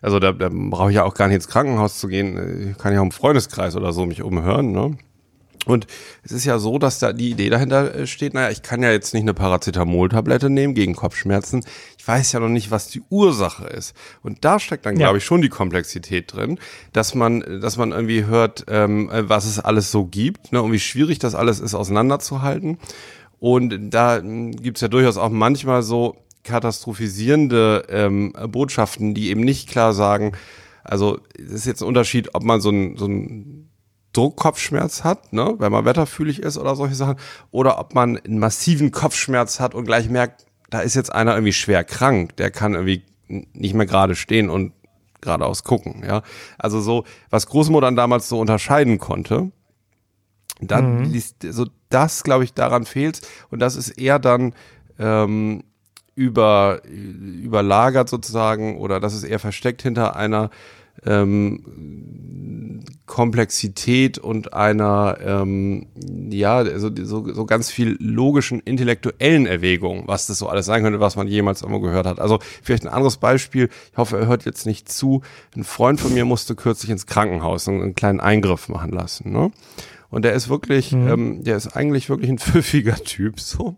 [0.00, 2.92] Also da, da brauche ich ja auch gar nicht ins Krankenhaus zu gehen, ich kann
[2.92, 4.96] ja auch im Freundeskreis oder so mich umhören, ne?
[5.64, 5.86] Und
[6.24, 8.90] es ist ja so, dass da die Idee dahinter äh, steht, naja, ich kann ja
[8.90, 11.64] jetzt nicht eine Paracetamol-Tablette nehmen gegen Kopfschmerzen.
[12.02, 13.94] Ich weiß ja noch nicht, was die Ursache ist.
[14.24, 15.06] Und da steckt dann, ja.
[15.06, 16.58] glaube ich, schon die Komplexität drin,
[16.92, 20.80] dass man, dass man irgendwie hört, ähm, was es alles so gibt ne, und wie
[20.80, 22.78] schwierig das alles ist, auseinanderzuhalten.
[23.38, 29.68] Und da hm, gibt's ja durchaus auch manchmal so katastrophisierende ähm, Botschaften, die eben nicht
[29.68, 30.32] klar sagen,
[30.82, 33.70] also es ist jetzt ein Unterschied, ob man so ein, so ein
[34.12, 37.14] Druckkopfschmerz hat, ne, wenn man wetterfühlig ist oder solche Sachen,
[37.52, 41.52] oder ob man einen massiven Kopfschmerz hat und gleich merkt, da ist jetzt einer irgendwie
[41.52, 44.72] schwer krank, der kann irgendwie nicht mehr gerade stehen und
[45.20, 46.22] geradeaus gucken, ja.
[46.58, 49.52] Also so, was Großmutter damals so unterscheiden konnte,
[50.60, 51.04] dann mhm.
[51.12, 54.54] liest, so das, glaube ich, daran fehlt und das ist eher dann
[54.98, 55.64] ähm,
[56.14, 60.50] über überlagert sozusagen oder das ist eher versteckt hinter einer
[61.04, 65.86] ähm, Komplexität und einer, ähm,
[66.30, 71.00] ja, also so, so ganz viel logischen, intellektuellen Erwägung, was das so alles sein könnte,
[71.00, 72.20] was man jemals irgendwo gehört hat.
[72.20, 75.20] Also vielleicht ein anderes Beispiel, ich hoffe, er hört jetzt nicht zu.
[75.54, 79.30] Ein Freund von mir musste kürzlich ins Krankenhaus und einen kleinen Eingriff machen lassen.
[79.30, 79.50] Ne?
[80.12, 81.08] Und der ist wirklich, mhm.
[81.08, 83.76] ähm, der ist eigentlich wirklich ein pfiffiger Typ, so.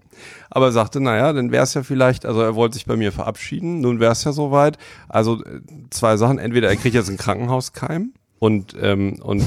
[0.51, 3.13] Aber er sagte, naja, dann wäre es ja vielleicht, also er wollte sich bei mir
[3.13, 4.77] verabschieden, nun wäre es ja soweit.
[5.09, 9.45] Also äh, zwei Sachen, entweder er kriegt jetzt einen Krankenhauskeim und, ähm, und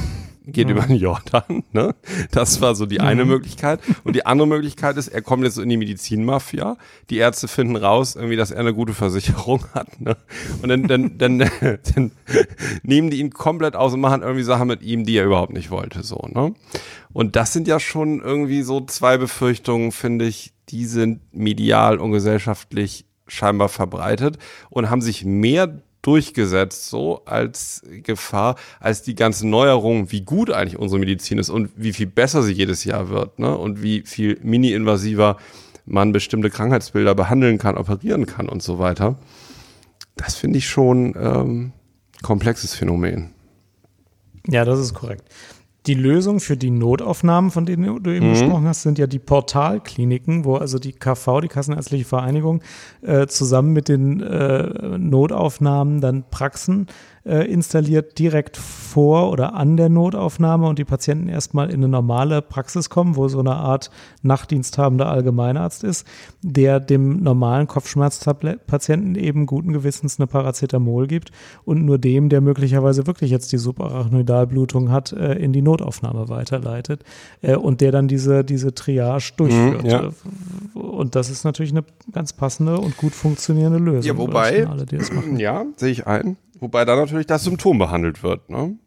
[0.47, 0.71] geht mhm.
[0.71, 1.63] über den Jordan.
[1.71, 1.95] Ne?
[2.31, 3.31] Das war so die eine mhm.
[3.31, 3.79] Möglichkeit.
[4.03, 6.77] Und die andere Möglichkeit ist, er kommt jetzt so in die Medizinmafia.
[7.09, 9.99] Die Ärzte finden raus, irgendwie, dass er eine gute Versicherung hat.
[10.01, 10.15] Ne?
[10.61, 11.39] Und dann, dann, dann,
[11.95, 12.11] dann
[12.83, 15.71] nehmen die ihn komplett aus und machen irgendwie Sachen mit ihm, die er überhaupt nicht
[15.71, 16.03] wollte.
[16.03, 16.53] So, ne?
[17.13, 22.11] Und das sind ja schon irgendwie so zwei Befürchtungen, finde ich, die sind medial und
[22.11, 24.37] gesellschaftlich scheinbar verbreitet
[24.69, 30.79] und haben sich mehr durchgesetzt, so als Gefahr, als die ganzen Neuerungen, wie gut eigentlich
[30.79, 33.57] unsere Medizin ist und wie viel besser sie jedes Jahr wird, ne?
[33.57, 35.35] Und wie viel mini-invasiver
[35.85, 39.17] man bestimmte Krankheitsbilder behandeln kann, operieren kann und so weiter.
[40.15, 41.73] Das finde ich schon ähm,
[42.23, 43.31] komplexes Phänomen.
[44.47, 45.23] Ja, das ist korrekt.
[45.87, 48.31] Die Lösung für die Notaufnahmen, von denen du eben mhm.
[48.31, 52.61] gesprochen hast, sind ja die Portalkliniken, wo also die KV, die Kassenärztliche Vereinigung,
[53.01, 56.87] äh, zusammen mit den äh, Notaufnahmen dann Praxen
[57.27, 62.89] installiert direkt vor oder an der Notaufnahme und die Patienten erstmal in eine normale Praxis
[62.89, 66.07] kommen, wo so eine Art nachtdiensthabender Allgemeinarzt ist,
[66.41, 71.31] der dem normalen Kopfschmerzpatienten eben guten Gewissens eine Paracetamol gibt
[71.65, 77.03] und nur dem, der möglicherweise wirklich jetzt die Subarachnoidalblutung hat, äh, in die Notaufnahme weiterleitet
[77.41, 79.83] äh, und der dann diese, diese Triage durchführt.
[79.83, 80.09] Mhm, ja.
[80.73, 84.03] Und das ist natürlich eine ganz passende und gut funktionierende Lösung.
[84.03, 84.85] Ja, wobei, alle,
[85.37, 86.37] ja, sehe ich ein.
[86.59, 88.77] Wobei da natürlich das Symptom behandelt wird, ne?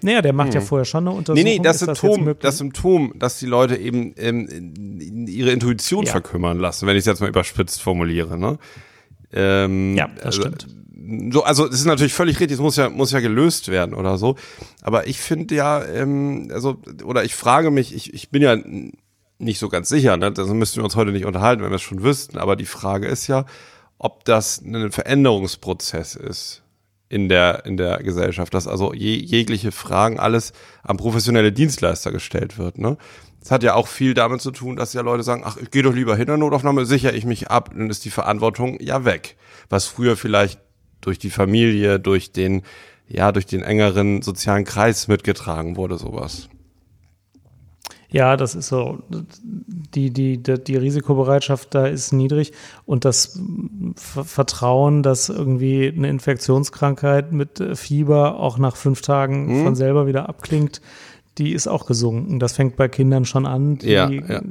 [0.00, 0.54] Naja, der macht hm.
[0.54, 1.44] ja vorher schon eine Untersuchung.
[1.44, 6.12] Nee, nee, das Symptom, das, das, Symptom, dass die Leute eben ähm, ihre Intuition ja.
[6.12, 8.58] verkümmern lassen, wenn ich es jetzt mal überspitzt formuliere, ne?
[9.32, 10.66] Ähm, ja, das also, stimmt.
[11.32, 14.18] So, also es ist natürlich völlig richtig, es muss ja, muss ja gelöst werden oder
[14.18, 14.36] so.
[14.82, 18.56] Aber ich finde ja, ähm, also, oder ich frage mich, ich, ich bin ja
[19.38, 20.32] nicht so ganz sicher, ne?
[20.32, 22.38] Das müssten wir uns heute nicht unterhalten, wenn wir es schon wüssten.
[22.38, 23.44] Aber die Frage ist ja,
[23.98, 26.62] ob das ein Veränderungsprozess ist
[27.08, 32.58] in der, in der Gesellschaft, dass also je, jegliche Fragen alles an professionelle Dienstleister gestellt
[32.58, 32.78] wird.
[32.78, 32.96] Ne?
[33.40, 35.82] Das hat ja auch viel damit zu tun, dass ja Leute sagen, ach, ich gehe
[35.82, 39.36] doch lieber hin der Notaufnahme, sichere ich mich ab, dann ist die Verantwortung ja weg.
[39.68, 40.60] Was früher vielleicht
[41.00, 42.62] durch die Familie, durch den,
[43.06, 46.48] ja, durch den engeren sozialen Kreis mitgetragen wurde, sowas.
[48.10, 48.98] Ja, das ist so.
[49.94, 52.52] Die, die, die, die Risikobereitschaft da ist niedrig
[52.86, 53.38] und das
[53.96, 59.64] Vertrauen, dass irgendwie eine Infektionskrankheit mit äh, Fieber auch nach fünf Tagen mhm.
[59.64, 60.80] von selber wieder abklingt,
[61.36, 62.38] die ist auch gesunken.
[62.38, 63.76] Das fängt bei Kindern schon an.
[63.76, 64.42] Die, ja, ja.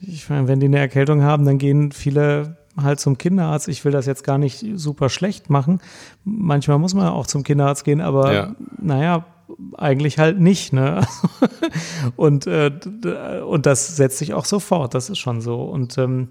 [0.00, 3.66] Ich meine, wenn die eine Erkältung haben, dann gehen viele halt zum Kinderarzt.
[3.66, 5.80] Ich will das jetzt gar nicht super schlecht machen.
[6.24, 8.54] Manchmal muss man auch zum Kinderarzt gehen, aber ja.
[8.80, 9.24] naja,
[9.76, 10.72] eigentlich halt nicht.
[10.72, 11.06] Ne?
[12.16, 12.70] und, äh,
[13.46, 15.62] und das setzt sich auch sofort, das ist schon so.
[15.62, 16.28] Und ähm,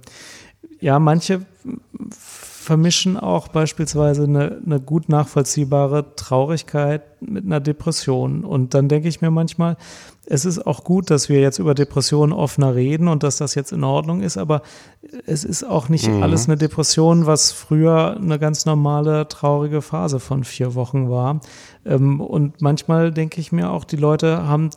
[0.79, 1.45] ja, manche
[2.09, 8.43] vermischen auch beispielsweise eine, eine gut nachvollziehbare Traurigkeit mit einer Depression.
[8.43, 9.77] Und dann denke ich mir manchmal,
[10.29, 13.71] es ist auch gut, dass wir jetzt über Depressionen offener reden und dass das jetzt
[13.71, 14.61] in Ordnung ist, aber
[15.25, 16.21] es ist auch nicht mhm.
[16.21, 21.39] alles eine Depression, was früher eine ganz normale traurige Phase von vier Wochen war.
[21.85, 24.69] Ähm, und manchmal denke ich mir auch, die Leute haben,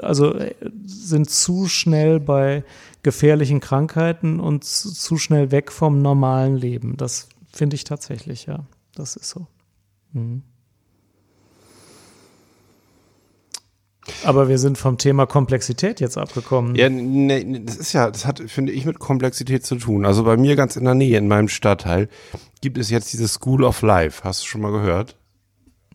[0.00, 0.54] also äh,
[0.86, 2.64] sind zu schnell bei
[3.02, 6.96] gefährlichen Krankheiten und zu schnell weg vom normalen Leben.
[6.96, 8.60] Das finde ich tatsächlich, ja.
[8.94, 9.46] Das ist so.
[10.12, 10.42] Mhm.
[14.24, 16.74] Aber wir sind vom Thema Komplexität jetzt abgekommen.
[16.74, 20.06] Ja, nee, das ist ja, das hat, finde ich, mit Komplexität zu tun.
[20.06, 22.08] Also bei mir ganz in der Nähe, in meinem Stadtteil,
[22.60, 24.24] gibt es jetzt diese School of Life.
[24.24, 25.16] Hast du schon mal gehört?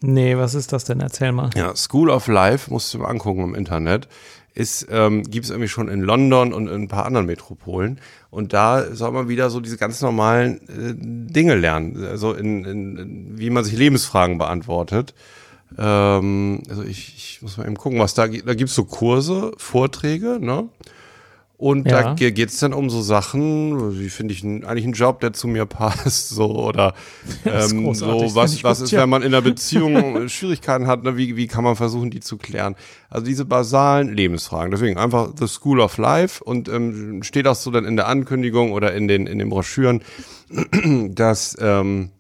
[0.02, 1.00] Nee, was ist das denn?
[1.00, 1.50] Erzähl mal.
[1.56, 4.08] Ja, School of Life, musst du mal angucken im Internet,
[4.54, 8.00] ist, ähm, gibt es irgendwie schon in London und in ein paar anderen Metropolen.
[8.30, 10.94] Und da soll man wieder so diese ganz normalen äh,
[11.34, 12.06] Dinge lernen.
[12.06, 15.14] Also in, in, wie man sich Lebensfragen beantwortet.
[15.78, 18.48] Ähm, also ich, ich muss mal eben gucken, was da gibt.
[18.48, 20.70] Da gibt es so Kurse, Vorträge, ne?
[21.58, 22.14] Und ja.
[22.14, 25.48] da geht es dann um so Sachen, wie finde ich eigentlich einen Job, der zu
[25.48, 26.94] mir passt, so oder
[27.46, 31.48] ähm, so was, was ist, wenn man in einer Beziehung Schwierigkeiten hat, ne, wie, wie
[31.48, 32.76] kann man versuchen, die zu klären?
[33.10, 34.72] Also diese basalen Lebensfragen.
[34.72, 38.74] Deswegen einfach The School of Life und ähm, steht auch so dann in der Ankündigung
[38.74, 40.04] oder in den in den Broschüren,
[41.10, 42.12] dass ähm,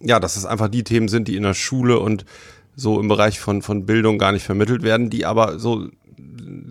[0.00, 2.24] ja, dass es einfach die Themen sind, die in der Schule und
[2.76, 5.88] so im Bereich von, von Bildung gar nicht vermittelt werden, die aber so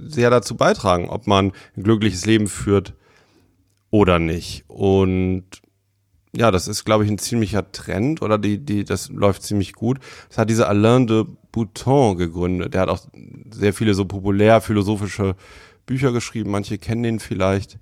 [0.07, 2.93] sehr dazu beitragen, ob man ein glückliches Leben führt
[3.89, 4.65] oder nicht.
[4.67, 5.45] Und
[6.35, 9.99] ja, das ist, glaube ich, ein ziemlicher Trend oder die, die, das läuft ziemlich gut.
[10.29, 12.73] Das hat dieser Alain de Bouton gegründet.
[12.73, 13.01] Der hat auch
[13.51, 15.35] sehr viele so populär philosophische
[15.85, 16.49] Bücher geschrieben.
[16.49, 17.77] Manche kennen den vielleicht.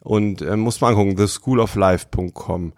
[0.00, 2.72] Und äh, muss man angucken, theschooloflife.com.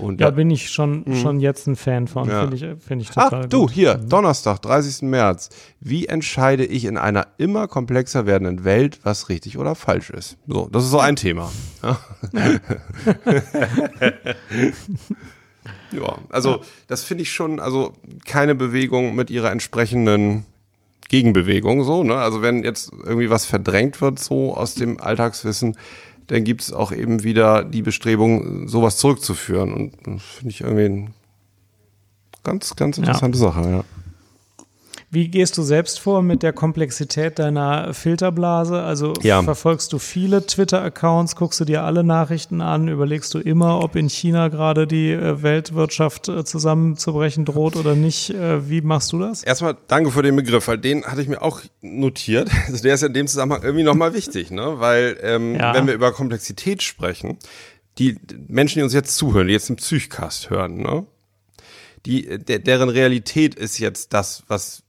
[0.00, 0.30] Und da ja.
[0.30, 1.16] bin ich schon, mhm.
[1.16, 2.28] schon jetzt ein Fan von.
[2.28, 2.42] Ja.
[2.42, 4.08] Finde ich, find ich total Ach, du, hier, mhm.
[4.08, 5.02] Donnerstag, 30.
[5.02, 5.50] März.
[5.80, 10.36] Wie entscheide ich in einer immer komplexer werdenden Welt, was richtig oder falsch ist?
[10.46, 11.50] So, das ist so ein Thema.
[11.82, 11.98] Ja,
[15.92, 17.92] ja also das finde ich schon, also
[18.24, 20.44] keine Bewegung mit ihrer entsprechenden
[21.10, 22.14] Gegenbewegung so, ne?
[22.14, 25.76] Also wenn jetzt irgendwie was verdrängt wird so aus dem Alltagswissen,
[26.30, 29.72] dann gibt es auch eben wieder die Bestrebung, sowas zurückzuführen.
[29.74, 31.06] Und das finde ich irgendwie eine
[32.44, 33.44] ganz, ganz interessante ja.
[33.44, 33.84] Sache, ja.
[35.12, 38.80] Wie gehst du selbst vor mit der Komplexität deiner Filterblase?
[38.80, 39.42] Also ja.
[39.42, 44.08] verfolgst du viele Twitter-Accounts, guckst du dir alle Nachrichten an, überlegst du immer, ob in
[44.08, 48.30] China gerade die äh, Weltwirtschaft äh, zusammenzubrechen droht oder nicht?
[48.30, 49.42] Äh, wie machst du das?
[49.42, 52.48] Erstmal danke für den Begriff, weil den hatte ich mir auch notiert.
[52.70, 54.74] Also der ist ja in dem Zusammenhang irgendwie nochmal wichtig, ne?
[54.76, 55.74] Weil ähm, ja.
[55.74, 57.38] wenn wir über Komplexität sprechen,
[57.98, 61.04] die Menschen, die uns jetzt zuhören, die jetzt den Psychcast hören, ne?
[62.06, 64.84] Die, der, deren Realität ist jetzt das, was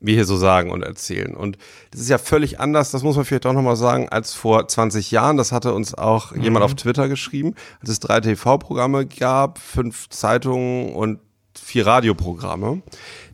[0.00, 1.34] wir hier so sagen und erzählen.
[1.34, 1.58] Und
[1.90, 5.10] das ist ja völlig anders, das muss man vielleicht auch nochmal sagen, als vor 20
[5.10, 5.36] Jahren.
[5.36, 6.42] Das hatte uns auch mhm.
[6.42, 11.20] jemand auf Twitter geschrieben, als es drei TV-Programme gab, fünf Zeitungen und
[11.58, 12.82] vier Radioprogramme.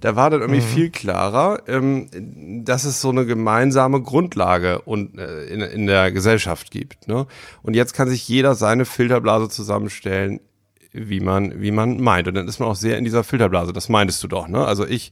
[0.00, 0.66] Da war dann irgendwie mhm.
[0.66, 6.70] viel klarer, ähm, dass es so eine gemeinsame Grundlage und, äh, in, in der Gesellschaft
[6.70, 7.08] gibt.
[7.08, 7.26] Ne?
[7.62, 10.40] Und jetzt kann sich jeder seine Filterblase zusammenstellen,
[10.92, 12.28] wie man, wie man meint.
[12.28, 13.72] Und dann ist man auch sehr in dieser Filterblase.
[13.72, 14.64] Das meintest du doch, ne?
[14.64, 15.10] Also ich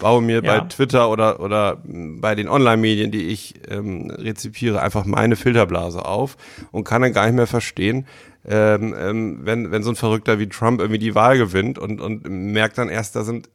[0.00, 0.58] baue mir ja.
[0.58, 6.36] bei Twitter oder, oder bei den Online-Medien, die ich ähm, rezipiere, einfach meine Filterblase auf
[6.70, 8.06] und kann dann gar nicht mehr verstehen,
[8.46, 12.28] ähm, ähm, wenn, wenn so ein Verrückter wie Trump irgendwie die Wahl gewinnt und, und
[12.28, 13.48] merkt dann erst, da sind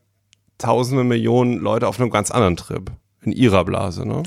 [0.57, 4.07] tausende Millionen Leute auf einem ganz anderen Trip in ihrer Blase.
[4.07, 4.23] Ne?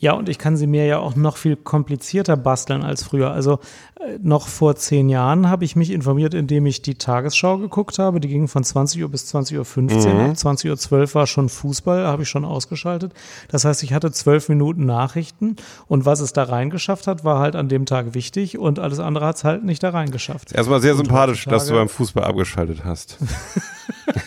[0.00, 3.32] Ja, und ich kann sie mir ja auch noch viel komplizierter basteln als früher.
[3.32, 3.58] Also
[4.00, 8.18] äh, noch vor zehn Jahren habe ich mich informiert, indem ich die Tagesschau geguckt habe.
[8.18, 10.14] Die ging von 20 Uhr bis 20.15 Uhr.
[10.14, 10.30] Mhm.
[10.30, 13.12] Ab 20.12 Uhr war schon Fußball, habe ich schon ausgeschaltet.
[13.48, 17.54] Das heißt, ich hatte zwölf Minuten Nachrichten und was es da reingeschafft hat, war halt
[17.54, 20.52] an dem Tag wichtig und alles andere hat es halt nicht da reingeschafft.
[20.52, 23.18] Erstmal sehr und sympathisch, dass du beim Fußball abgeschaltet hast.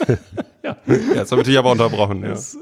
[0.63, 0.77] ja.
[0.85, 2.21] ja, das habe ich dich aber unterbrochen.
[2.21, 2.29] Ja.
[2.29, 2.57] Das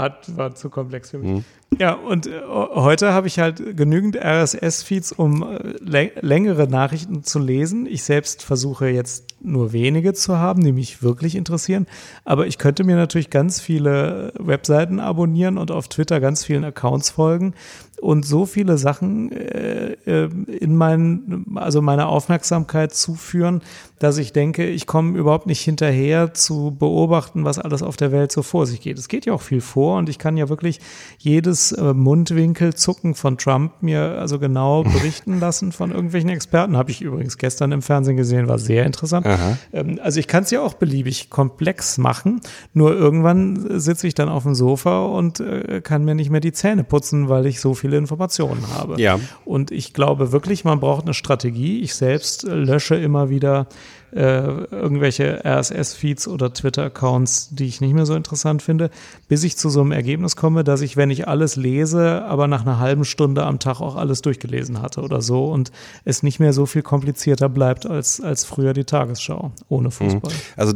[0.00, 1.28] hat, war zu komplex für mich.
[1.28, 1.44] Mhm.
[1.78, 7.86] Ja, und äh, heute habe ich halt genügend RSS-Feeds, um äh, längere Nachrichten zu lesen.
[7.86, 11.86] Ich selbst versuche jetzt nur wenige zu haben, die mich wirklich interessieren.
[12.24, 17.10] Aber ich könnte mir natürlich ganz viele Webseiten abonnieren und auf Twitter ganz vielen Accounts
[17.10, 17.54] folgen
[18.00, 20.28] und so viele Sachen äh, äh
[20.60, 23.62] in meinen, also meine Aufmerksamkeit zuführen,
[23.98, 28.32] dass ich denke, ich komme überhaupt nicht hinterher zu beobachten, was alles auf der Welt
[28.32, 28.98] so vor sich geht.
[28.98, 30.80] Es geht ja auch viel vor und ich kann ja wirklich
[31.18, 36.76] jedes äh, Mundwinkelzucken von Trump mir also genau berichten lassen von irgendwelchen Experten.
[36.76, 39.26] Habe ich übrigens gestern im Fernsehen gesehen, war sehr interessant.
[39.72, 42.40] Ähm, also ich kann es ja auch beliebig komplex machen,
[42.72, 46.52] nur irgendwann sitze ich dann auf dem Sofa und äh, kann mir nicht mehr die
[46.52, 49.00] Zähne putzen, weil ich so viele Informationen habe.
[49.00, 49.18] Ja.
[49.44, 51.80] Und ich glaube wirklich, man braucht eine Strategie.
[51.80, 53.66] Ich selbst äh, lösche immer wieder
[54.12, 58.90] äh, irgendwelche RSS-Feeds oder Twitter-Accounts, die ich nicht mehr so interessant finde,
[59.28, 62.62] bis ich zu so einem Ergebnis komme, dass ich, wenn ich alles lese, aber nach
[62.62, 65.72] einer halben Stunde am Tag auch alles durchgelesen hatte oder so und
[66.04, 70.32] es nicht mehr so viel komplizierter bleibt als, als früher die Tagesschau ohne Fußball.
[70.56, 70.74] Also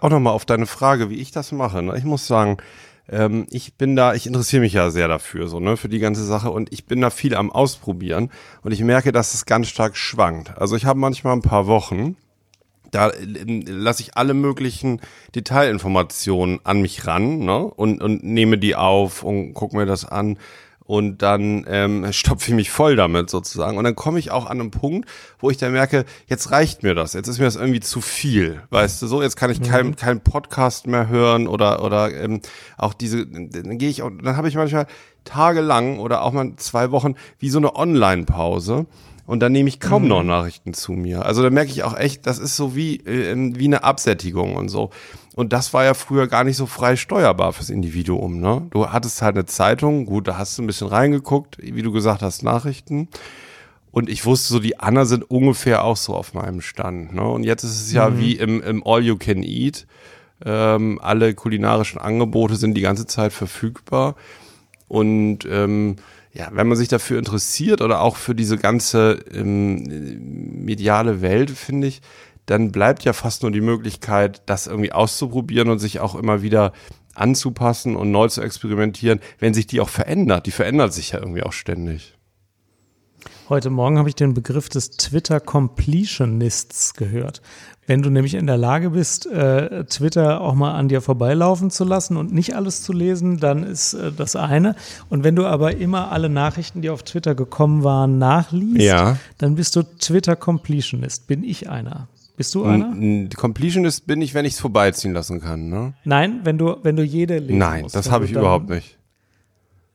[0.00, 1.82] auch nochmal auf deine Frage, wie ich das mache.
[1.82, 1.96] Ne?
[1.96, 2.58] Ich muss sagen,
[3.08, 6.24] ähm, ich bin da, ich interessiere mich ja sehr dafür, so, ne, für die ganze
[6.24, 8.30] Sache und ich bin da viel am Ausprobieren
[8.62, 10.56] und ich merke, dass es ganz stark schwankt.
[10.58, 12.16] Also ich habe manchmal ein paar Wochen,
[12.90, 15.00] da ähm, lasse ich alle möglichen
[15.34, 17.58] Detailinformationen an mich ran ne?
[17.58, 20.38] und, und nehme die auf und gucke mir das an
[20.86, 23.76] und dann ähm, stopfe ich mich voll damit sozusagen.
[23.76, 26.94] Und dann komme ich auch an einen Punkt, wo ich dann merke, jetzt reicht mir
[26.94, 29.64] das, jetzt ist mir das irgendwie zu viel, weißt du so, jetzt kann ich mhm.
[29.64, 32.40] keinen kein Podcast mehr hören oder oder ähm,
[32.78, 34.86] auch diese, dann gehe ich auch, dann habe ich manchmal
[35.24, 38.86] tagelang oder auch mal zwei Wochen wie so eine Online-Pause
[39.26, 40.08] und dann nehme ich kaum mhm.
[40.08, 41.26] noch Nachrichten zu mir.
[41.26, 44.68] Also da merke ich auch echt, das ist so wie, äh, wie eine Absättigung und
[44.68, 44.90] so.
[45.34, 48.40] Und das war ja früher gar nicht so frei steuerbar fürs Individuum.
[48.40, 48.66] Ne?
[48.70, 52.22] Du hattest halt eine Zeitung, gut, da hast du ein bisschen reingeguckt, wie du gesagt
[52.22, 53.08] hast, Nachrichten.
[53.90, 57.14] Und ich wusste so, die Anna sind ungefähr auch so auf meinem Stand.
[57.14, 57.22] Ne?
[57.22, 58.18] Und jetzt ist es ja mhm.
[58.18, 59.86] wie im, im All You Can Eat.
[60.44, 64.14] Ähm, alle kulinarischen Angebote sind die ganze Zeit verfügbar.
[64.86, 65.96] Und ähm,
[66.36, 71.86] ja, wenn man sich dafür interessiert oder auch für diese ganze ähm, mediale Welt, finde
[71.86, 72.02] ich,
[72.44, 76.72] dann bleibt ja fast nur die Möglichkeit, das irgendwie auszuprobieren und sich auch immer wieder
[77.14, 80.44] anzupassen und neu zu experimentieren, wenn sich die auch verändert.
[80.44, 82.14] Die verändert sich ja irgendwie auch ständig.
[83.48, 87.40] Heute Morgen habe ich den Begriff des Twitter Completionists gehört.
[87.86, 91.84] Wenn du nämlich in der Lage bist, äh, Twitter auch mal an dir vorbeilaufen zu
[91.84, 94.74] lassen und nicht alles zu lesen, dann ist äh, das eine.
[95.08, 99.18] Und wenn du aber immer alle Nachrichten, die auf Twitter gekommen waren, nachliest, ja.
[99.38, 101.28] dann bist du Twitter Completionist.
[101.28, 102.08] Bin ich einer?
[102.36, 102.94] Bist du einer?
[103.34, 105.68] Completionist bin ich, wenn ich es vorbeiziehen lassen kann.
[105.68, 105.94] Ne?
[106.04, 108.98] Nein, wenn du, wenn du jede lesen Nein, musst, das habe ich überhaupt nicht.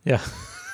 [0.05, 0.19] Ja.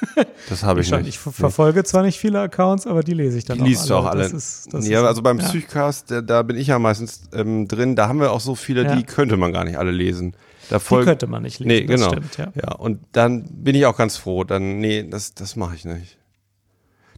[0.50, 1.08] Das habe ich, ich, nicht.
[1.10, 3.90] Ich verfolge zwar nicht viele Accounts, aber die lese ich dann die auch liest alle.
[3.90, 4.24] du auch alle.
[4.24, 5.46] Das ist, das ja, also beim ja.
[5.48, 7.96] Psychcast, da, bin ich ja meistens ähm, drin.
[7.96, 8.96] Da haben wir auch so viele, Ja.
[8.96, 10.36] die könnte man gar nicht alle lesen.
[10.70, 11.68] Da Die könnte man nicht lesen.
[11.68, 12.10] Nee, genau.
[12.10, 12.52] Stimmt, ja.
[12.56, 14.44] Ja, und dann bin ich auch ganz froh.
[14.44, 16.18] Dann, nee, das, das mache ich nicht.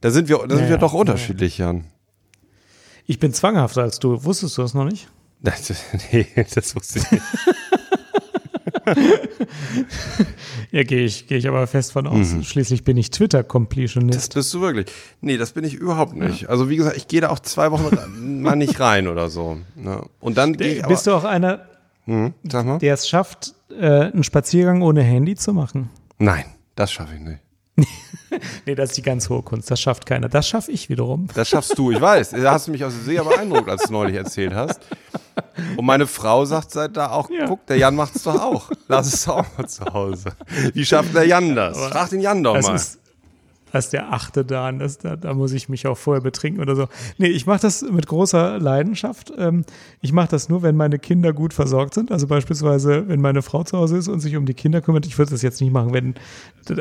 [0.01, 1.85] Da sind wir, da sind Ja, wir doch unterschiedlich, Jan.
[3.05, 4.23] Ich bin zwanghafter als du.
[4.23, 5.09] Wusstest du das noch nicht?
[5.41, 5.71] Das,
[6.11, 7.23] nee, das wusste ich nicht.
[10.71, 12.27] Ja, gehe ich, gehe ich aber fest von aus.
[12.43, 14.17] Schließlich bin ich Twitter-Completionist.
[14.19, 14.87] Das bist du wirklich.
[15.21, 16.47] Nee, das bin ich überhaupt nicht.
[16.47, 19.57] Also wie gesagt, ich gehe da auch zwei Wochen mal nicht rein oder so.
[19.75, 20.03] Ne?
[20.19, 21.61] Und dann gehe ich aber, Bist du auch einer,
[22.05, 22.77] hm, mal.
[22.77, 25.89] der es schafft, äh, einen Spaziergang ohne Handy zu machen?
[26.19, 27.39] Nein, das schaffe ich nicht.
[28.65, 29.71] Nee, das ist die ganz hohe Kunst.
[29.71, 30.29] Das schafft keiner.
[30.29, 31.27] Das schaffe ich wiederum.
[31.33, 32.29] Das schaffst du, ich weiß.
[32.31, 34.79] Da hast du mich auch sehr beeindruckt, als du neulich erzählt hast.
[35.77, 37.45] Und meine Frau sagt seit da auch, Ja.
[37.47, 38.69] guck, der Jan macht es doch auch.
[38.87, 40.31] Lass es doch auch mal zu Hause.
[40.73, 41.77] Wie schafft der Jan das?
[41.77, 42.75] Aber Frag den Jan doch mal.
[42.75, 42.99] ist,
[43.71, 44.79] das ist der achte Dan.
[44.79, 46.87] Das, da, da muss ich mich auch vorher betrinken oder so.
[47.19, 49.31] Nee, ich mache das mit großer Leidenschaft.
[49.37, 49.63] Ähm,
[50.01, 52.11] ich mache das nur, wenn meine Kinder gut versorgt sind.
[52.11, 55.05] Also beispielsweise, wenn meine Frau zu Hause ist und sich um die Kinder kümmert.
[55.05, 56.15] Ich würde das jetzt nicht machen, wenn,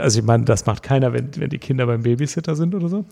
[0.00, 3.04] also ich meine, das macht keiner, wenn, wenn die Kinder beim Babysitter sind oder so.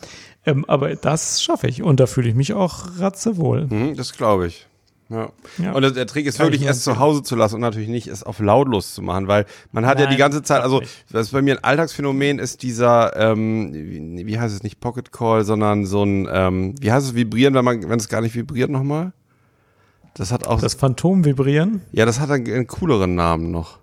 [0.46, 3.66] Ähm, aber das schaffe ich und da fühle ich mich auch ratzewohl.
[3.68, 4.66] Mhm, das glaube ich.
[5.08, 5.30] Ja.
[5.58, 5.72] Ja.
[5.72, 6.98] Und der- Trick ist Kann wirklich es zu.
[6.98, 10.06] Hause zu lassen und natürlich nicht es auf lautlos zu machen, weil man hat ja
[10.06, 11.04] die Nein, ganze Zeit, das also nicht.
[11.12, 15.44] was bei mir ein Alltagsphänomen ist dieser, ähm, wie, wie heißt es nicht Pocket Call,
[15.44, 18.68] sondern so ein, ähm, wie heißt es vibrieren, wenn man, wenn es gar nicht vibriert
[18.70, 19.12] nochmal?
[20.14, 23.78] Das hat auch, Das Phantom vibrieren, ja, das hat einen, einen cooleren Namen noch.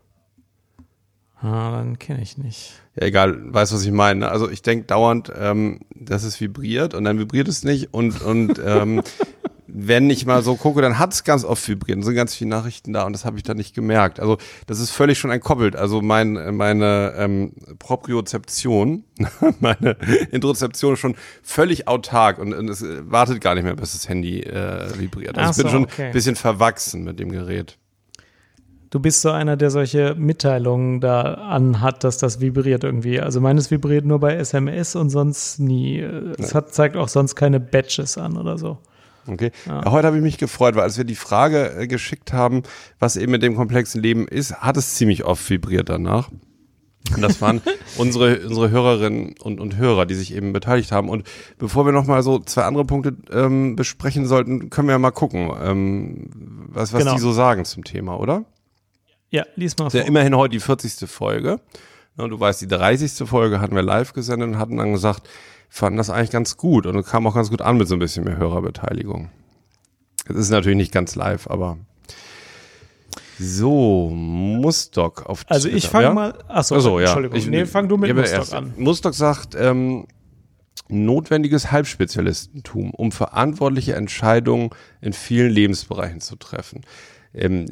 [1.41, 2.73] ah, dann kenne ich nicht.
[2.99, 4.21] Ja, egal, weißt was ich meine.
[4.21, 4.29] ne?
[4.29, 8.59] Also ich denke dauernd, ähm, dass es vibriert und dann vibriert es nicht und und
[8.65, 9.01] ähm,
[9.75, 12.03] wenn ich mal so gucke, dann hat es ganz oft vibriert.
[12.03, 14.19] Sind ganz viele Nachrichten da und das habe ich dann nicht gemerkt.
[14.19, 15.75] Also das ist völlig schon entkoppelt.
[15.75, 19.03] Also mein, meine ähm, Propriozeption,
[19.59, 19.97] meine
[20.31, 24.41] Interozeption ist schon völlig autark und, und es wartet gar nicht mehr, bis das Handy
[24.41, 25.37] äh, vibriert.
[25.39, 26.05] Also Ach ich bin so, schon okay.
[26.05, 27.79] ein bisschen verwachsen mit dem Gerät.
[28.91, 33.19] Du bist so einer, der solche Mitteilungen da anhat, dass das vibriert irgendwie.
[33.19, 35.99] Also meines vibriert nur bei SMS und sonst nie.
[36.37, 38.77] Es hat, zeigt auch sonst keine Badges an oder so.
[39.27, 39.51] Okay.
[39.65, 39.89] Ja.
[39.91, 42.63] Heute habe ich mich gefreut, weil als wir die Frage äh, geschickt haben,
[42.99, 46.29] was eben mit dem komplexen Leben ist, hat es ziemlich oft vibriert danach.
[47.13, 47.61] Und das waren
[47.97, 51.09] unsere, unsere Hörerinnen und, und Hörer, die sich eben beteiligt haben.
[51.09, 51.27] Und
[51.57, 55.51] bevor wir nochmal so zwei andere Punkte ähm, besprechen sollten, können wir ja mal gucken,
[55.61, 56.29] ähm,
[56.69, 57.15] was, was genau.
[57.15, 58.45] die so sagen zum Thema, oder?
[59.29, 59.99] Ja, lies mal vor.
[59.99, 61.09] Ja immerhin heute die 40.
[61.09, 61.59] Folge.
[62.17, 63.27] Ja, du weißt, die 30.
[63.27, 65.27] Folge hatten wir live gesendet und hatten dann gesagt,
[65.73, 68.25] fanden das eigentlich ganz gut und kam auch ganz gut an mit so ein bisschen
[68.25, 69.31] mehr Hörerbeteiligung.
[70.29, 71.79] Es ist natürlich nicht ganz live, aber
[73.39, 76.13] so, Mustok auf Also ich fange ja?
[76.13, 77.07] mal, achso, achso ja.
[77.07, 78.53] Entschuldigung, ich, nee, fang du mit Mustok erst.
[78.53, 78.75] an.
[78.77, 80.05] Mustok sagt, ähm,
[80.89, 84.69] notwendiges Halbspezialistentum, um verantwortliche Entscheidungen
[85.01, 86.81] in vielen Lebensbereichen zu treffen.
[87.33, 87.65] Ähm,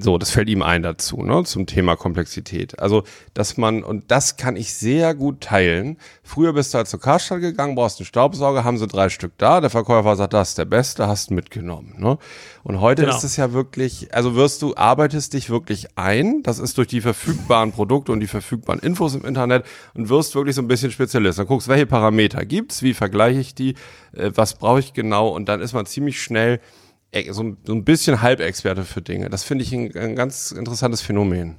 [0.00, 2.78] so, das fällt ihm ein dazu, ne, zum Thema Komplexität.
[2.78, 3.04] Also,
[3.34, 5.96] dass man, und das kann ich sehr gut teilen.
[6.22, 9.60] Früher bist du halt zur Karstadt gegangen, brauchst einen Staubsauger, haben sie drei Stück da,
[9.60, 12.18] der Verkäufer sagt, das ist der beste, hast mitgenommen, ne.
[12.62, 13.16] Und heute genau.
[13.16, 17.00] ist es ja wirklich, also wirst du, arbeitest dich wirklich ein, das ist durch die
[17.00, 21.38] verfügbaren Produkte und die verfügbaren Infos im Internet und wirst wirklich so ein bisschen Spezialist.
[21.38, 23.74] Dann guckst, welche Parameter gibt's, wie vergleiche ich die,
[24.12, 26.60] äh, was brauche ich genau und dann ist man ziemlich schnell
[27.30, 29.30] so ein, bisschen Halbexperte für Dinge.
[29.30, 31.56] Das finde ich ein ganz interessantes Phänomen.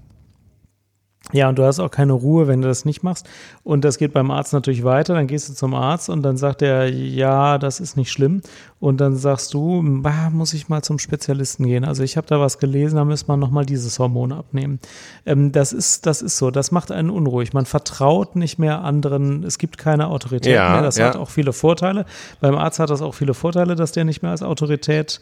[1.31, 3.29] Ja, und du hast auch keine Ruhe, wenn du das nicht machst.
[3.63, 5.13] Und das geht beim Arzt natürlich weiter.
[5.13, 8.41] Dann gehst du zum Arzt und dann sagt er, ja, das ist nicht schlimm.
[8.79, 11.85] Und dann sagst du, bah, muss ich mal zum Spezialisten gehen.
[11.85, 14.79] Also ich habe da was gelesen, da müssen wir nochmal dieses Hormon abnehmen.
[15.25, 17.53] Ähm, das, ist, das ist so, das macht einen unruhig.
[17.53, 20.81] Man vertraut nicht mehr anderen, es gibt keine Autorität ja, mehr.
[20.81, 21.07] Das ja.
[21.07, 22.05] hat auch viele Vorteile.
[22.39, 25.21] Beim Arzt hat das auch viele Vorteile, dass der nicht mehr als Autorität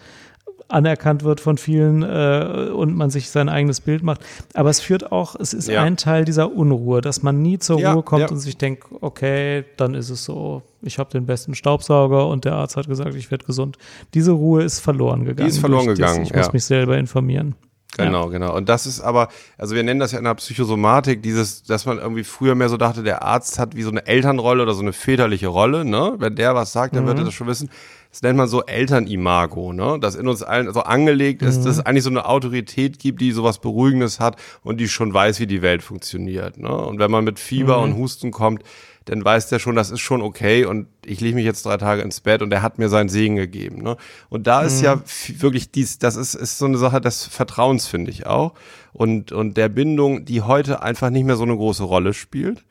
[0.69, 4.21] anerkannt wird von vielen äh, und man sich sein eigenes Bild macht.
[4.53, 5.81] Aber es führt auch, es ist ja.
[5.81, 8.29] ein Teil dieser Unruhe, dass man nie zur ja, Ruhe kommt ja.
[8.29, 12.53] und sich denkt, okay, dann ist es so, ich habe den besten Staubsauger und der
[12.53, 13.77] Arzt hat gesagt, ich werde gesund.
[14.13, 15.47] Diese Ruhe ist verloren gegangen.
[15.47, 16.19] Die ist verloren gegangen.
[16.19, 17.55] Das, ich muss mich selber informieren.
[17.95, 18.31] Genau, ja.
[18.31, 18.55] genau.
[18.55, 21.97] Und das ist aber, also wir nennen das ja in der Psychosomatik, dieses, dass man
[21.97, 24.93] irgendwie früher mehr so dachte, der Arzt hat wie so eine Elternrolle oder so eine
[24.93, 26.13] väterliche Rolle, ne?
[26.17, 27.07] Wenn der was sagt, dann mhm.
[27.07, 27.69] wird er das schon wissen
[28.17, 29.99] das nennt man so Elternimago, ne?
[30.01, 31.65] Das in uns allen so angelegt ist, mhm.
[31.65, 35.39] dass es eigentlich so eine Autorität gibt, die sowas Beruhigendes hat und die schon weiß,
[35.39, 36.75] wie die Welt funktioniert, ne?
[36.75, 37.83] Und wenn man mit Fieber mhm.
[37.83, 38.63] und Husten kommt,
[39.05, 42.01] dann weiß der schon, das ist schon okay und ich lege mich jetzt drei Tage
[42.01, 43.83] ins Bett und er hat mir seinen Segen gegeben.
[43.83, 43.97] Ne?
[44.29, 44.85] Und da ist mhm.
[44.85, 45.01] ja
[45.37, 48.55] wirklich dies, das ist, ist so eine Sache des Vertrauens, finde ich auch.
[48.93, 52.63] Und, und der Bindung, die heute einfach nicht mehr so eine große Rolle spielt.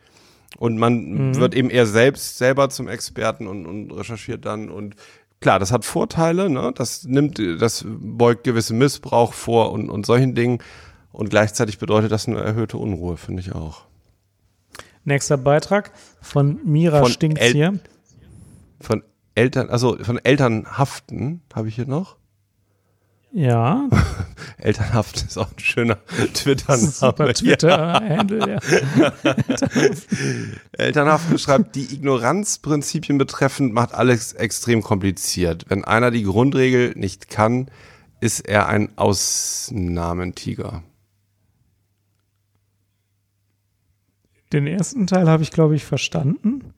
[0.58, 1.36] Und man mhm.
[1.36, 4.96] wird eben eher selbst selber zum Experten und, und recherchiert dann und
[5.46, 6.72] klar, das hat Vorteile, ne?
[6.74, 10.58] das nimmt, das beugt gewisse Missbrauch vor und, und solchen Dingen.
[11.12, 13.82] Und gleichzeitig bedeutet das eine erhöhte Unruhe, finde ich auch.
[15.04, 17.78] Nächster Beitrag von Mira von Stinks El hier.
[18.80, 19.04] Von
[19.36, 22.16] Eltern, also von Elternhaften habe ich hier noch.
[23.36, 23.86] Ja.
[24.56, 25.98] Elternhaft ist auch ein schöner
[26.32, 26.88] Twitter-Name.
[26.88, 29.12] Super Twitter-Handle, ja.
[30.72, 35.66] Elternhaft schreibt, die Ignoranzprinzipien betreffend macht alles extrem kompliziert.
[35.68, 37.70] Wenn einer die Grundregel nicht kann,
[38.20, 40.82] ist er ein Ausnahmentiger.
[44.54, 46.72] Den ersten Teil habe ich, glaube ich, verstanden.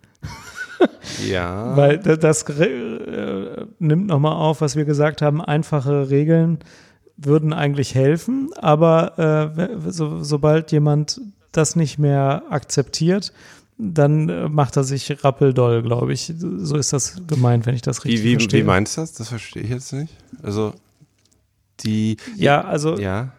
[1.28, 1.76] Ja.
[1.76, 6.58] Weil das äh, nimmt nochmal auf, was wir gesagt haben, einfache Regeln
[7.16, 11.20] würden eigentlich helfen, aber äh, so, sobald jemand
[11.50, 13.32] das nicht mehr akzeptiert,
[13.76, 16.32] dann äh, macht er sich rappeldoll, glaube ich.
[16.38, 18.60] So ist das gemeint, wenn ich das richtig wie, wie, verstehe.
[18.62, 19.12] Wie meinst du das?
[19.12, 20.14] Das verstehe ich jetzt nicht.
[20.42, 20.74] Also
[21.80, 22.16] die.
[22.36, 22.98] Ja, also.
[22.98, 23.32] Ja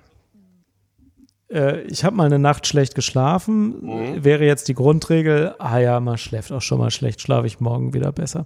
[1.51, 4.23] äh, ich habe mal eine Nacht schlecht geschlafen, mhm.
[4.23, 7.93] wäre jetzt die Grundregel, ah ja, man schläft auch schon mal schlecht, schlafe ich morgen
[7.93, 8.45] wieder besser.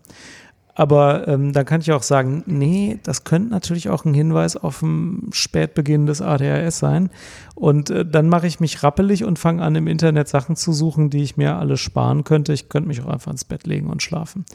[0.76, 4.82] Aber ähm, dann kann ich auch sagen, nee, das könnte natürlich auch ein Hinweis auf
[4.82, 7.12] ein Spätbeginn des ADHS sein.
[7.54, 11.12] Und äh, dann mache ich mich rappelig und fange an, im Internet Sachen zu suchen,
[11.12, 12.54] die ich mir alle sparen könnte.
[12.54, 14.46] Ich könnte mich auch einfach ins Bett legen und schlafen.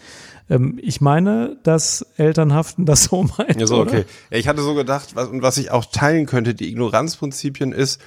[0.51, 3.61] Ähm, ich meine, dass Elternhaften das so meinen.
[3.61, 4.05] Ja, so, okay.
[4.31, 8.01] Ja, ich hatte so gedacht, was, und was ich auch teilen könnte, die Ignoranzprinzipien ist,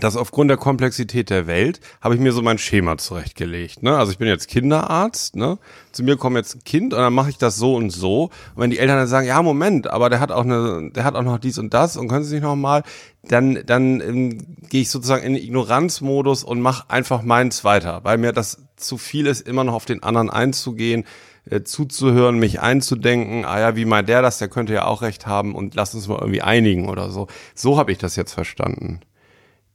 [0.00, 3.82] dass aufgrund der Komplexität der Welt habe ich mir so mein Schema zurechtgelegt.
[3.82, 3.96] Ne?
[3.96, 5.58] Also ich bin jetzt Kinderarzt, ne?
[5.92, 8.24] zu mir kommt jetzt ein Kind und dann mache ich das so und so.
[8.54, 11.14] Und wenn die Eltern dann sagen, ja Moment, aber der hat auch eine, der hat
[11.14, 12.82] auch noch dies und das und können Sie nicht noch mal,
[13.24, 18.32] dann dann ähm, gehe ich sozusagen in Ignoranzmodus und mache einfach meins weiter, weil mir
[18.32, 21.04] das zu viel ist, immer noch auf den anderen einzugehen
[21.50, 25.26] äh, zuzuhören, mich einzudenken, ah ja, wie meint der das, der könnte ja auch recht
[25.26, 27.26] haben und lass uns mal irgendwie einigen oder so.
[27.54, 29.00] So habe ich das jetzt verstanden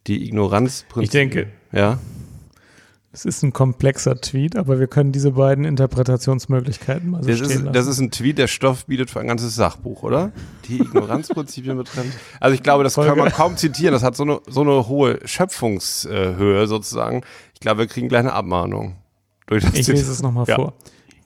[0.07, 1.03] die Ignoranzprinzip.
[1.03, 1.47] Ich denke.
[1.71, 1.99] Ja.
[3.15, 7.49] Es ist ein komplexer Tweet, aber wir können diese beiden Interpretationsmöglichkeiten mal so das stehen
[7.51, 7.73] ist, lassen.
[7.73, 10.31] das ist ein Tweet, der Stoff bietet für ein ganzes Sachbuch, oder?
[10.67, 12.11] Die Ignoranzprinzipien betreffen.
[12.39, 13.09] Also ich glaube, das Folge.
[13.11, 13.93] kann man kaum zitieren.
[13.93, 17.21] Das hat so eine, so eine hohe Schöpfungshöhe sozusagen.
[17.53, 18.95] Ich glaube, wir kriegen gleich eine Abmahnung.
[19.45, 19.99] Durch das Ich Zitat.
[19.99, 20.55] lese es nochmal Ja.
[20.55, 20.73] vor.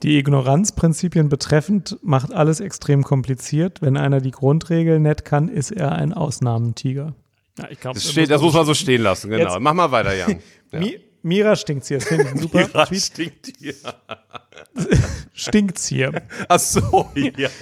[0.02, 3.80] Die Ignoranzprinzipien betreffend macht alles extrem kompliziert.
[3.80, 7.14] Wenn einer die Grundregeln nett kann, ist er ein Ausnahmentiger.
[7.58, 9.50] Ja, ich glaube, Das, steht, das muss man so stehen lassen, genau.
[9.54, 10.40] Jetzt- Mach mal weiter, Jan.
[10.70, 10.80] Ja.
[10.80, 11.98] Mi Mira stinkt's hier.
[11.98, 13.02] Das finde ich ein super Mira Tweet.
[13.02, 13.74] stinkt hier.
[15.32, 16.22] Stinkt's hier.
[16.48, 17.48] Ach so, ja.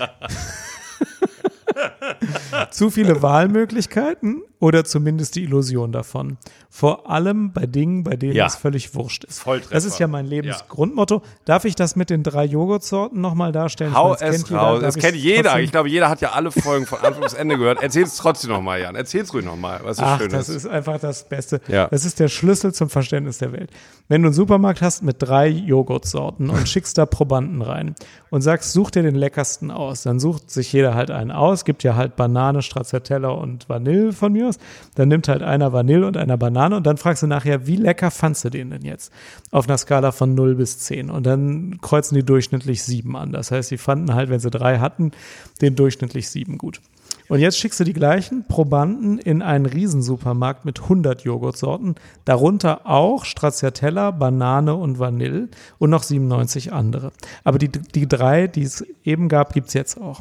[2.71, 6.39] Zu viele Wahlmöglichkeiten oder zumindest die Illusion davon.
[6.71, 8.47] Vor allem bei Dingen, bei denen Ja.
[8.47, 9.41] es völlig wurscht ist.
[9.41, 9.75] Volltreffer.
[9.75, 11.23] Das ist ja mein Lebensgrundmotto.
[11.45, 13.95] Darf ich das mit den drei Joghurtsorten nochmal darstellen?
[13.95, 14.61] Hau meine, es kennt jeder.
[14.61, 14.81] raus.
[14.81, 15.43] Darf Das kennt jeder.
[15.51, 17.79] trotzdem- Ich glaube, jeder hat ja alle Folgen von Anfang bis Ende gehört.
[17.83, 18.95] Erzähl es trotzdem nochmal, Jan.
[18.95, 20.57] Erzähl es ruhig nochmal, was so Ach, schön das ist.
[20.57, 21.61] ist einfach das Beste.
[21.69, 21.89] Ja.
[21.89, 23.71] Das ist der Schlüssel zum Verständnis der Welt.
[24.09, 27.95] Wenn du einen Supermarkt hast mit drei Joghurtsorten und schickst da Probanden rein
[28.31, 31.83] und sagst, such dir den leckersten aus, dann sucht sich jeder halt einen aus, gibt
[31.83, 34.59] ja halt Banane, Stracciatella und Vanille von mir aus.
[34.95, 38.11] Dann nimmt halt einer Vanille und einer Banane und dann fragst du nachher, wie lecker
[38.11, 39.13] fandst du den denn jetzt?
[39.51, 41.11] Auf einer Skala von 0 bis 10.
[41.11, 43.33] Und dann kreuzen die durchschnittlich 7 an.
[43.33, 45.13] Das heißt, sie fanden halt, wenn sie drei hatten,
[45.61, 46.81] den durchschnittlich 7 gut.
[47.29, 53.25] Und jetzt schickst du die gleichen Probanden in einen Riesensupermarkt mit 100 Joghurtsorten, darunter auch
[53.25, 55.49] Stracciatella, Banane und Vanille
[55.79, 57.13] und noch 97 andere.
[57.43, 60.21] Aber die, die drei, die es eben gab, gibt's jetzt auch.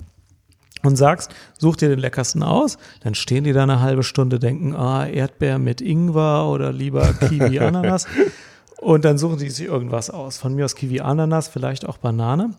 [0.85, 4.75] Und sagst, such dir den leckersten aus, dann stehen die da eine halbe Stunde, denken,
[4.75, 8.05] ah, Erdbeer mit Ingwer oder lieber Kiwi, Ananas.
[8.79, 10.37] Und dann suchen die sich irgendwas aus.
[10.37, 12.51] Von mir aus Kiwi, Ananas, vielleicht auch Banane.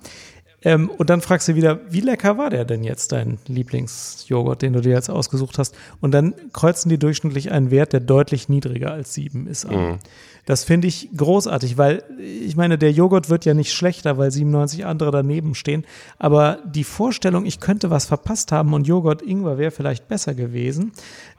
[0.62, 4.72] Ähm, und dann fragst du wieder, wie lecker war der denn jetzt, dein Lieblingsjoghurt, den
[4.72, 5.74] du dir jetzt ausgesucht hast?
[6.00, 9.66] Und dann kreuzen die durchschnittlich einen Wert, der deutlich niedriger als sieben ist.
[9.66, 9.98] An.
[10.46, 14.86] Das finde ich großartig, weil ich meine, der Joghurt wird ja nicht schlechter, weil 97
[14.86, 15.84] andere daneben stehen.
[16.18, 20.92] Aber die Vorstellung, ich könnte was verpasst haben und Joghurt Ingwer wäre vielleicht besser gewesen,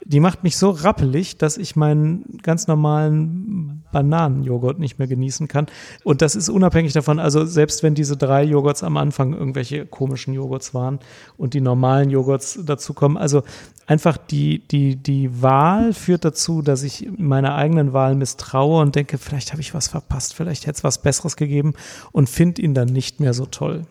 [0.03, 5.67] die macht mich so rappelig, dass ich meinen ganz normalen Bananenjoghurt nicht mehr genießen kann.
[6.03, 10.33] Und das ist unabhängig davon, also selbst wenn diese drei Joghurts am Anfang irgendwelche komischen
[10.33, 10.99] Joghurts waren
[11.37, 13.43] und die normalen Joghurts dazukommen, also
[13.85, 19.17] einfach die, die, die Wahl führt dazu, dass ich meiner eigenen Wahl misstraue und denke,
[19.17, 21.73] vielleicht habe ich was verpasst, vielleicht hätte es was Besseres gegeben
[22.11, 23.85] und finde ihn dann nicht mehr so toll.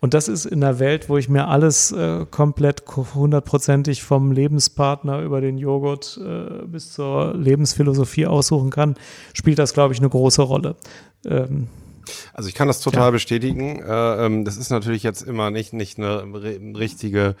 [0.00, 2.82] Und das ist in einer Welt, wo ich mir alles äh, komplett
[3.14, 8.96] hundertprozentig vom Lebenspartner über den Joghurt äh, bis zur Lebensphilosophie aussuchen kann,
[9.34, 10.76] spielt das, glaube ich, eine große Rolle.
[11.26, 11.68] Ähm,
[12.32, 13.80] Also ich kann das total bestätigen.
[13.82, 17.36] Äh, ähm, das ist natürlich jetzt immer nicht, nicht eine ri- richtige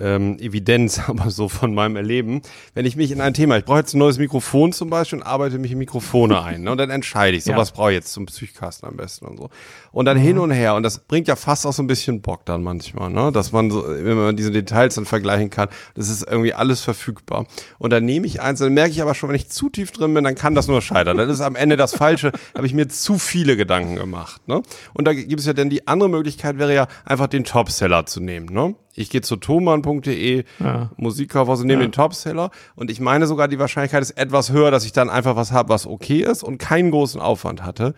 [0.00, 2.40] ähm, Evidenz, aber so von meinem Erleben.
[2.72, 5.24] Wenn ich mich in ein Thema, ich brauche jetzt ein neues Mikrofon zum Beispiel und
[5.26, 6.62] arbeite mich in Mikrofone ein.
[6.62, 6.70] Ne?
[6.70, 7.56] Und dann entscheide ich, so Ja.
[7.58, 9.50] was brauche ich jetzt zum Psychkasten am besten und so.
[9.98, 10.76] Und dann hin und her.
[10.76, 13.32] Und das bringt ja fast auch so ein bisschen Bock dann manchmal, ne?
[13.32, 17.46] Dass man so, wenn man diese Details dann vergleichen kann, das ist irgendwie alles verfügbar.
[17.80, 20.14] Und dann nehme ich eins, dann merke ich aber schon, wenn ich zu tief drin
[20.14, 21.16] bin, dann kann das nur scheitern.
[21.16, 24.46] Dann ist am Ende das Falsche, habe ich mir zu viele Gedanken gemacht.
[24.46, 24.62] Ne?
[24.94, 28.20] Und da gibt es ja dann die andere Möglichkeit, wäre ja einfach den Topseller zu
[28.20, 28.46] nehmen.
[28.52, 28.76] Ne?
[28.94, 30.90] Ich gehe zu thomann.de, Ja.
[30.96, 32.52] Musikkaufhaus und nehme den Topseller.
[32.76, 35.70] Und ich meine sogar, die Wahrscheinlichkeit ist etwas höher, dass ich dann einfach was habe,
[35.70, 37.94] was okay ist und keinen großen Aufwand hatte.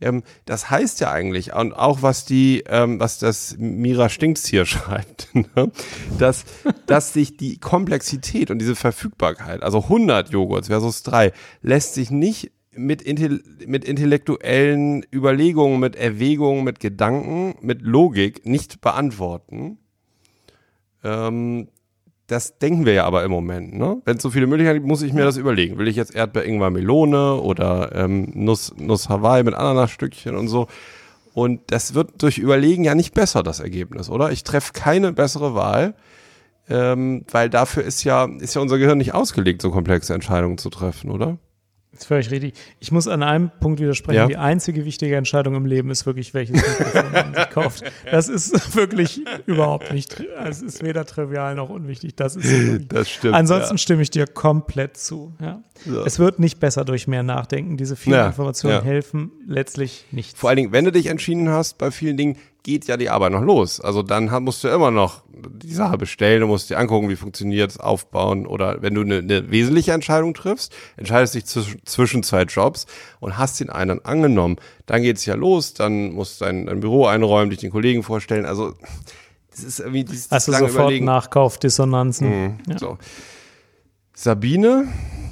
[0.00, 4.66] Ähm, das heißt ja eigentlich, und auch was die, ähm, was das Mira Stinks hier
[4.66, 5.70] schreibt, ne?
[6.18, 6.44] dass,
[6.86, 11.32] dass sich die Komplexität und diese Verfügbarkeit, also 100 Joghurts versus drei,
[11.62, 18.80] lässt sich nicht mit, intel mit intellektuellen Überlegungen, mit Erwägungen, mit Gedanken, mit Logik nicht
[18.80, 19.78] beantworten.
[21.02, 21.68] Ähm,
[22.30, 23.74] das denken wir ja aber im Moment.
[23.74, 24.00] Ne?
[24.04, 25.78] Wenn es so viele Möglichkeiten gibt, muss ich mir das überlegen.
[25.78, 30.68] Will ich jetzt Erdbeer, Ingwer, Melone oder ähm, Nuss, Nuss Hawaii mit Ananasstückchen und so.
[31.34, 34.30] Und das wird durch Überlegen ja nicht besser, das Ergebnis, oder?
[34.30, 35.94] Ich treffe keine bessere Wahl,
[36.68, 40.70] ähm, weil dafür ist ja, ist ja unser Gehirn nicht ausgelegt, so komplexe Entscheidungen zu
[40.70, 41.38] treffen, oder?
[41.92, 42.54] Das ist völlig richtig.
[42.78, 44.16] Ich muss an einem Punkt widersprechen.
[44.16, 44.26] Ja.
[44.28, 47.82] Die einzige wichtige Entscheidung im Leben ist wirklich, welches Mikrofon man sich kauft.
[48.10, 52.14] Das ist wirklich überhaupt nicht, tri- es ist weder trivial noch unwichtig.
[52.14, 52.88] Das ist wirklich.
[52.88, 53.34] Das stimmt.
[53.34, 55.34] Ansonsten stimme ich dir komplett zu.
[55.40, 55.62] Ja.
[55.84, 56.04] Ja.
[56.06, 57.76] Es wird nicht besser durch mehr Nachdenken.
[57.76, 58.82] Diese vielen Ja, Informationen ja.
[58.82, 60.38] helfen letztlich nicht.
[60.38, 63.32] Vor allen Dingen, wenn du dich entschieden hast, bei vielen Dingen geht ja die Arbeit
[63.32, 63.80] noch los.
[63.80, 67.70] Also dann musst du immer noch die Sache bestellen, du musst dir angucken, wie funktioniert
[67.70, 68.46] es, aufbauen.
[68.46, 72.86] Oder wenn du eine, eine wesentliche Entscheidung triffst, entscheidest dich zwisch- zwischen zwei Jobs
[73.20, 74.56] und hast den einen angenommen,
[74.86, 78.44] dann geht's ja los, dann musst du dein, dein Büro einräumen, dich den Kollegen vorstellen.
[78.44, 78.74] Also
[79.50, 81.06] das ist irgendwie dieses lange sofort Überlegen.
[81.06, 82.28] Nachkaufdissonanzen.
[82.28, 82.78] Mhm, Ja.
[82.78, 82.98] So.
[84.14, 84.86] Sabine,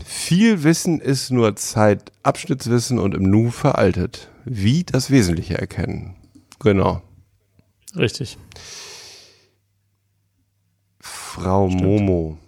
[0.06, 4.30] viel Wissen ist nur Zeit, Abschnittswissen und im Nu veraltet.
[4.44, 6.16] Wie das Wesentliche erkennen.
[6.58, 7.02] Genau.
[7.96, 8.38] Richtig.
[11.00, 11.84] Frau Stimmt.
[11.84, 12.38] Momo.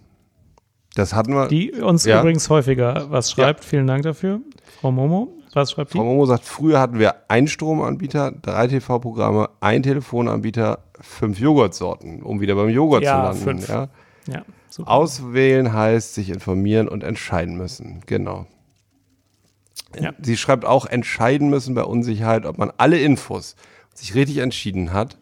[0.94, 1.48] Das hatten wir.
[1.48, 2.20] Die uns ja.
[2.20, 3.64] übrigens häufiger was schreibt.
[3.64, 3.70] Ja.
[3.70, 4.40] Vielen Dank dafür.
[4.80, 5.98] Frau Momo, was schreibt Frau die?
[5.98, 12.40] Frau Momo sagt, früher hatten wir ein Stromanbieter, drei TV-Programme, ein Telefonanbieter, fünf Joghurtsorten, um
[12.40, 13.42] wieder beim Joghurt ja, zu landen.
[13.42, 13.68] Fünf.
[13.68, 13.88] Ja,
[14.26, 14.90] ja super.
[14.90, 18.00] Auswählen heißt sich informieren und entscheiden müssen.
[18.06, 18.46] Genau.
[19.98, 20.12] Ja.
[20.22, 23.56] Sie schreibt auch, entscheiden müssen bei Unsicherheit, ob man alle Infos
[23.94, 25.18] sich richtig entschieden hat.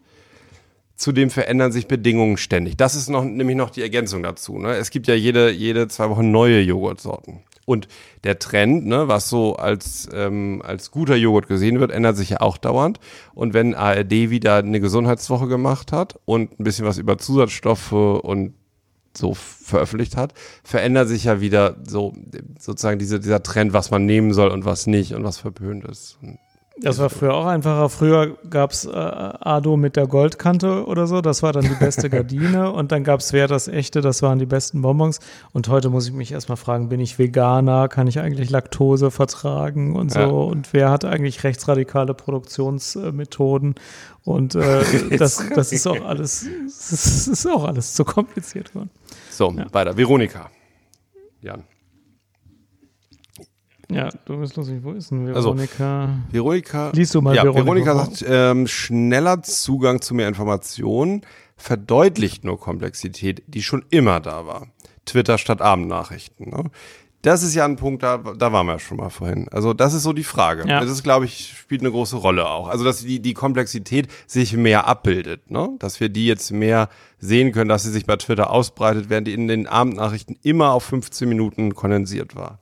[0.99, 2.75] Zudem verändern sich Bedingungen ständig.
[2.75, 4.59] Das ist noch, nämlich noch die Ergänzung dazu.
[4.59, 4.75] Ne?
[4.75, 7.39] Es gibt ja jede, jede zwei Wochen neue Joghurtsorten.
[7.65, 7.87] Und
[8.25, 12.41] der Trend, ne, was so als, ähm, als guter Joghurt gesehen wird, ändert sich ja
[12.41, 12.99] auch dauernd.
[13.33, 18.55] Und wenn ARD wieder eine Gesundheitswoche gemacht hat und ein bisschen was über Zusatzstoffe und
[19.15, 20.33] so veröffentlicht hat,
[20.65, 22.13] verändert sich ja wieder so
[22.59, 26.17] sozusagen diese, dieser Trend, was man nehmen soll und was nicht und was verpönt ist.
[26.21, 26.39] Und
[26.81, 27.89] das war früher auch einfacher.
[27.89, 31.21] Früher gab es äh, Ado mit der Goldkante oder so.
[31.21, 32.71] Das war dann die beste Gardine.
[32.71, 34.01] und dann gab es Wer das Echte.
[34.01, 35.19] Das waren die besten Bonbons.
[35.51, 37.87] Und heute muss ich mich erstmal fragen, bin ich Veganer?
[37.87, 40.19] Kann ich eigentlich Laktose vertragen und so?
[40.19, 40.27] Ja.
[40.27, 43.75] Und wer hat eigentlich rechtsradikale Produktionsmethoden?
[44.23, 44.83] Und äh,
[45.17, 48.89] das, das ist auch alles, das ist auch alles zu kompliziert geworden.
[49.29, 49.65] So, ja.
[49.71, 49.97] weiter.
[49.97, 50.49] Veronika.
[51.41, 51.63] Jan.
[53.91, 54.79] Ja, du bist lustig.
[54.83, 56.03] Wo ist denn Veronika?
[56.05, 56.91] Also, Veronika.
[56.93, 57.65] Liest du mal ja, Veronika.
[57.65, 61.21] Veronika sagt, ähm, schneller Zugang zu mehr Informationen
[61.57, 64.67] verdeutlicht nur Komplexität, die schon immer da war.
[65.05, 66.49] Twitter statt Abendnachrichten.
[66.49, 66.65] Ne?
[67.21, 69.49] Das ist ja ein Punkt, da, da waren wir ja schon mal vorhin.
[69.49, 70.65] Also das ist so die Frage.
[70.67, 70.79] Ja.
[70.79, 72.69] Das ist, glaube ich, spielt eine große Rolle auch.
[72.69, 75.69] Also dass die, die Komplexität sich mehr abbildet, ne?
[75.79, 76.87] Dass wir die jetzt mehr
[77.19, 80.83] sehen können, dass sie sich bei Twitter ausbreitet, während die in den Abendnachrichten immer auf
[80.83, 82.59] 15 Minuten kondensiert war.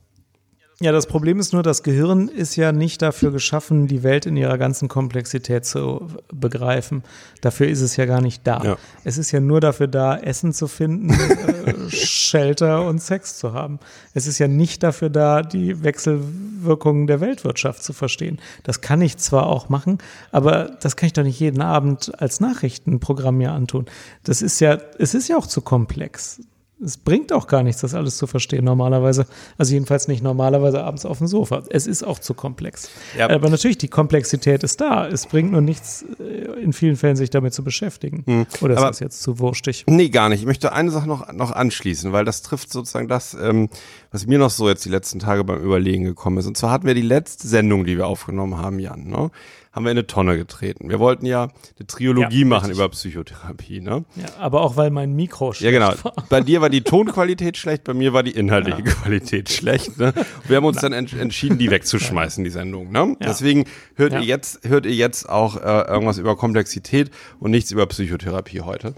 [0.79, 4.37] Ja, das Problem ist nur, das Gehirn ist ja nicht dafür geschaffen, die Welt in
[4.37, 7.03] ihrer ganzen Komplexität zu begreifen.
[7.41, 8.63] Dafür ist es ja gar nicht da.
[8.63, 8.77] Ja.
[9.03, 13.79] Es ist ja nur dafür da, Essen zu finden, äh, Shelter und Sex zu haben.
[14.13, 18.37] Es ist ja nicht dafür da, die Wechselwirkungen der Weltwirtschaft zu verstehen.
[18.61, 19.97] Das kann ich zwar auch machen,
[20.31, 23.87] aber das kann ich doch nicht jeden Abend als Nachrichtenprogramm mir antun.
[24.23, 26.39] Das ist ja, es ist ja auch zu komplex
[26.83, 29.25] es bringt auch gar nichts, das alles zu verstehen normalerweise.
[29.57, 31.63] Also jedenfalls nicht normalerweise abends auf dem Sofa.
[31.69, 32.89] Es ist auch zu komplex.
[33.17, 33.29] Ja.
[33.29, 35.07] Aber natürlich, die Komplexität ist da.
[35.07, 38.23] Es bringt nur nichts, äh, in vielen Fällen sich damit zu beschäftigen.
[38.27, 38.45] Hm.
[38.61, 39.85] Oder ist Aber, das jetzt zu wurstig?
[39.87, 40.41] Nee, gar nicht.
[40.41, 43.69] Ich möchte eine Sache noch, noch anschließen, weil das trifft sozusagen das, ähm,
[44.17, 46.47] was mir noch so jetzt die letzten Tage beim Überlegen gekommen ist.
[46.47, 49.07] Und zwar hatten wir die letzte Sendung, die wir aufgenommen haben, Jan.
[49.07, 49.29] Ne?
[49.77, 50.89] haben wir in eine Tonne getreten.
[50.89, 51.43] Wir wollten ja
[51.77, 54.05] eine Triologie ja, machen über Psychotherapie, ne?
[54.15, 56.03] Ja, aber auch weil mein Mikro schlecht Ja, genau.
[56.03, 56.13] War.
[56.29, 58.91] Bei dir war die Tonqualität schlecht, bei mir war die inhaltliche ja.
[58.91, 60.15] Qualität schlecht, ne?
[60.47, 63.15] Wir haben uns dann ent entschieden, die wegzuschmeißen, die Sendung, ne?
[63.19, 63.27] Ja.
[63.27, 67.85] Deswegen hört ihr jetzt, hört ihr jetzt auch äh, irgendwas über Komplexität und nichts über
[67.85, 68.95] Psychotherapie heute.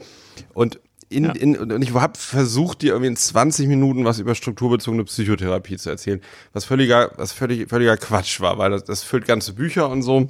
[0.54, 0.80] Und
[1.10, 1.32] in, ja.
[1.32, 5.90] in, und ich habe versucht, dir irgendwie in 20 Minuten was über strukturbezogene Psychotherapie zu
[5.90, 6.22] erzählen,
[6.54, 10.30] was völliger, was völlig, völliger Quatsch war, weil das, das füllt ganze Bücher und so.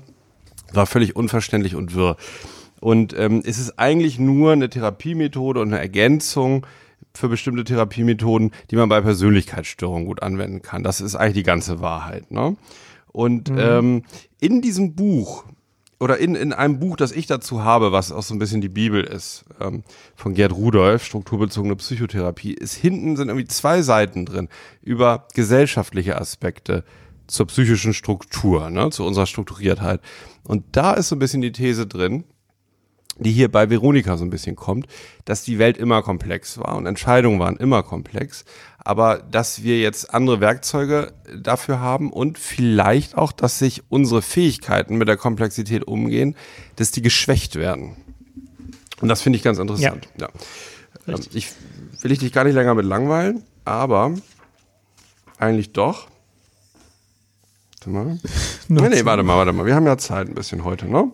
[0.72, 2.16] War völlig unverständlich und wirr.
[2.80, 6.66] Und ähm, es ist eigentlich nur eine Therapiemethode und eine Ergänzung
[7.14, 10.84] für bestimmte Therapiemethoden, die man bei Persönlichkeitsstörungen gut anwenden kann.
[10.84, 12.32] Das ist eigentlich die ganze Wahrheit.
[12.32, 12.56] Ne?
[13.12, 13.58] Und mhm.
[13.60, 14.04] ähm,
[14.40, 15.44] in diesem Buch
[16.00, 18.70] oder in, in einem Buch, das ich dazu habe, was auch so ein bisschen die
[18.70, 19.84] Bibel ist, ähm,
[20.16, 24.48] von Gerd Rudolf, strukturbezogene Psychotherapie, ist hinten sind irgendwie zwei Seiten drin
[24.82, 26.86] über gesellschaftliche Aspekte
[27.28, 30.02] zur psychischen Struktur, ne, zu unserer Strukturiertheit.
[30.44, 32.24] Und da ist so ein bisschen die These drin,
[33.18, 34.88] die hier bei Veronika so ein bisschen kommt,
[35.26, 38.46] dass die Welt immer komplex war und Entscheidungen waren immer komplex,
[38.90, 44.98] aber dass wir jetzt andere Werkzeuge dafür haben und vielleicht auch, dass sich unsere Fähigkeiten
[44.98, 46.36] mit der Komplexität umgehen,
[46.76, 47.98] dass die geschwächt werden.
[49.00, 50.10] Und das finde ich ganz interessant.
[50.20, 50.30] Ja.
[51.06, 51.14] ja.
[51.14, 51.50] Ähm, ich
[52.02, 54.16] will ich dich gar nicht länger mit langweilen, aber
[55.38, 56.08] eigentlich doch.
[57.74, 58.20] Warte mal.
[58.70, 59.68] nee, nee, warte mal, warte mal.
[59.68, 61.12] Wir haben ja Zeit ein bisschen heute, ne?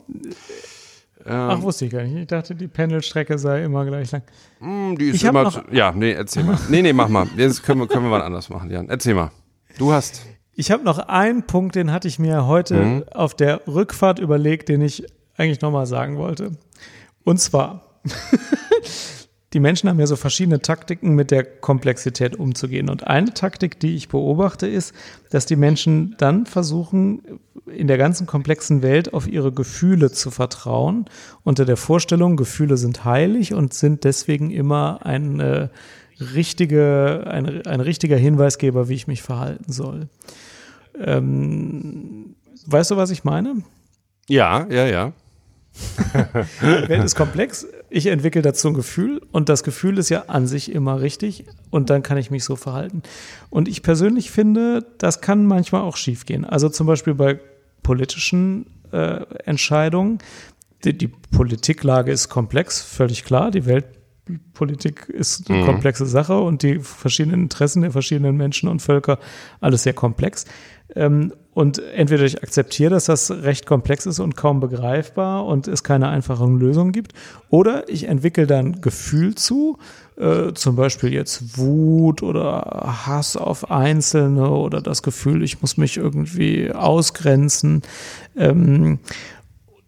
[1.27, 2.15] Ähm, Ach, wusste ich gar nicht.
[2.15, 4.21] Ich dachte, die Pendelstrecke sei immer gleich lang.
[4.59, 5.51] Mm, die ist ich immer.
[5.71, 6.57] Ja, nee, erzähl mal.
[6.69, 7.27] nee, nee, mach mal.
[7.35, 8.89] Jetzt können wir, können wir mal anders machen, Jan.
[8.89, 9.31] Erzähl mal.
[9.79, 10.25] Du hast.
[10.53, 13.03] Ich habe noch einen Punkt, den hatte ich mir heute mhm.
[13.11, 15.05] auf der Rückfahrt überlegt, den ich
[15.35, 16.51] eigentlich nochmal sagen wollte.
[17.23, 17.99] Und zwar,
[19.55, 22.89] die Menschen haben ja so verschiedene Taktiken, mit der Komplexität umzugehen.
[22.89, 24.93] Und eine Taktik, die ich beobachte, ist,
[25.29, 31.05] dass die Menschen dann versuchen, in der ganzen komplexen Welt auf ihre Gefühle zu vertrauen,
[31.43, 35.69] unter der Vorstellung, Gefühle sind heilig und sind deswegen immer ein, äh,
[36.19, 40.09] richtige, ein, ein richtiger Hinweisgeber, wie ich mich verhalten soll.
[40.99, 42.35] Ähm,
[42.65, 43.63] weißt du, was ich meine?
[44.27, 45.13] Ja, ja, ja.
[46.61, 47.65] Die Welt ist komplex.
[47.89, 51.89] Ich entwickle dazu ein Gefühl und das Gefühl ist ja an sich immer richtig und
[51.89, 53.03] dann kann ich mich so verhalten.
[53.49, 56.45] Und ich persönlich finde, das kann manchmal auch schiefgehen.
[56.45, 57.39] Also zum Beispiel bei
[57.83, 60.17] politischen äh, Entscheidungen.
[60.83, 63.51] Die, die, Politiklage ist komplex, völlig klar.
[63.51, 65.65] Die Weltpolitik ist eine mhm.
[65.65, 69.19] komplexe Sache und die verschiedenen Interessen der verschiedenen Menschen und Völker
[69.61, 70.45] alles sehr komplex.
[70.95, 75.83] Ähm, und entweder ich akzeptiere, dass das recht komplex ist und kaum begreifbar und es
[75.83, 77.13] keine einfachen Lösungen gibt,
[77.49, 79.77] oder ich entwickle dann Gefühl zu,
[80.17, 85.95] äh, zum Beispiel jetzt Wut oder Hass auf Einzelne oder das Gefühl, ich muss mich
[85.95, 87.83] irgendwie ausgrenzen.
[88.35, 88.99] Ähm,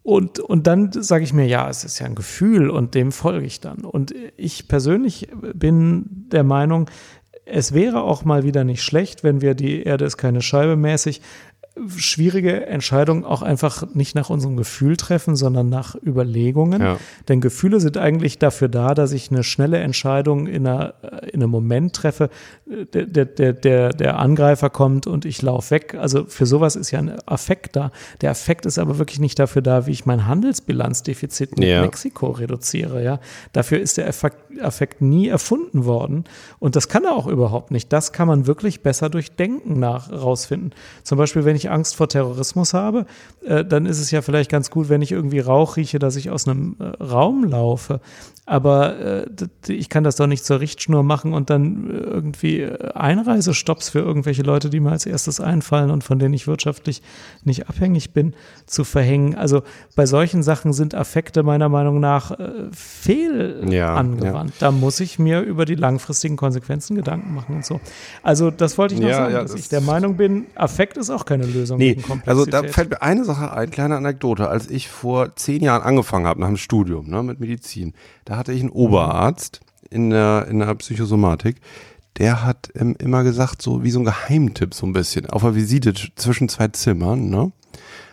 [0.03, 3.45] und, und dann sage ich mir, ja, es ist ja ein Gefühl und dem folge
[3.45, 3.80] ich dann.
[3.80, 6.89] Und ich persönlich bin der Meinung,
[7.49, 11.22] es wäre auch mal wieder nicht schlecht, wenn wir die Erde ist keine Scheibe mäßig
[11.95, 16.82] schwierige Entscheidungen auch einfach nicht nach unserem Gefühl treffen, sondern nach Überlegungen.
[16.82, 16.97] Ja.
[17.28, 20.93] Denn Gefühle sind eigentlich dafür da, dass ich eine schnelle Entscheidung in, einer,
[21.32, 22.30] in einem Moment treffe,
[22.65, 25.95] der, der, der, der Angreifer kommt und ich laufe weg.
[25.99, 27.91] Also für sowas ist ja ein Affekt da.
[28.21, 31.82] Der Affekt ist aber wirklich nicht dafür da, wie ich mein Handelsbilanzdefizit mit ja.
[31.82, 33.03] Mexiko reduziere.
[33.03, 33.19] Ja?
[33.53, 36.25] Dafür ist der Affekt, Affekt nie erfunden worden.
[36.59, 37.91] Und das kann er auch überhaupt nicht.
[37.93, 40.73] Das kann man wirklich besser durch Denken nach rausfinden.
[41.03, 43.05] Zum Beispiel, wenn ich Angst vor Terrorismus habe,
[43.45, 46.29] äh, dann ist es ja vielleicht ganz gut, wenn ich irgendwie Rauch rieche, dass ich
[46.29, 47.99] aus einem äh, Raum laufe.
[48.45, 49.25] Aber äh,
[49.67, 53.99] ich kann das doch nicht zur Richtschnur machen und dann äh, irgendwie äh, Einreisestopps für
[53.99, 57.01] irgendwelche Leute, die mir als erstes einfallen und von denen ich wirtschaftlich
[57.43, 58.33] nicht abhängig bin,
[58.65, 59.35] zu verhängen.
[59.35, 59.63] Also
[59.97, 64.46] bei solchen Sachen sind Affekte meiner Meinung nach äh, fehl ja, angewandt.
[64.46, 64.46] Ja.
[64.59, 67.79] Da muss ich mir über die langfristigen Konsequenzen Gedanken machen und so.
[68.23, 71.09] Also das wollte ich noch ja, sagen, dass das ich der Meinung bin, Affekt ist
[71.09, 71.77] auch keine Lösung.
[71.77, 74.49] Nee, also da fällt mir eine Sache ein, kleine Anekdote.
[74.49, 77.93] Als ich vor zehn Jahren angefangen habe nach dem Studium ne, mit Medizin,
[78.25, 81.57] da hatte ich einen Oberarzt in der, in der Psychosomatik,
[82.17, 85.55] der hat ähm, immer gesagt, so wie so ein Geheimtipp, so ein bisschen, auf der
[85.55, 87.51] Visite zwischen zwei Zimmern, ne?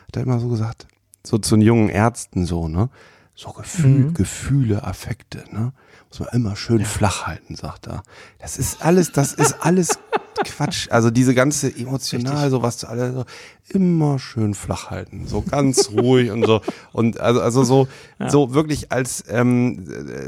[0.09, 0.87] Hat er immer so gesagt,
[1.23, 2.91] so zu den jungen Ärzten so, ne?
[3.35, 4.15] So Gefühl, mhm.
[4.15, 5.73] Gefühle, Affekte, ne?
[6.21, 6.87] Man immer schön ja.
[6.87, 8.03] flach halten, sagt er.
[8.39, 9.99] Das ist alles, das ist alles
[10.45, 10.89] Quatsch.
[10.91, 12.51] Also diese ganze emotional, Richtig.
[12.51, 13.25] sowas zu alle so,
[13.69, 16.61] immer schön flach halten, so ganz ruhig und so
[16.93, 17.89] und also also so
[18.19, 18.29] ja.
[18.29, 19.87] so wirklich als ähm,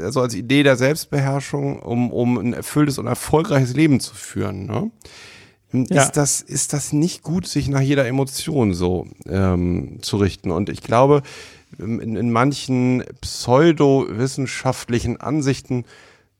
[0.09, 4.65] so als Idee der Selbstbeherrschung, um um ein erfülltes und erfolgreiches Leben zu führen.
[4.65, 4.91] Ne?
[5.73, 6.09] Ist ja.
[6.09, 10.51] das ist das nicht gut, sich nach jeder Emotion so ähm, zu richten?
[10.51, 11.23] Und ich glaube,
[11.77, 15.85] in, in manchen pseudowissenschaftlichen Ansichten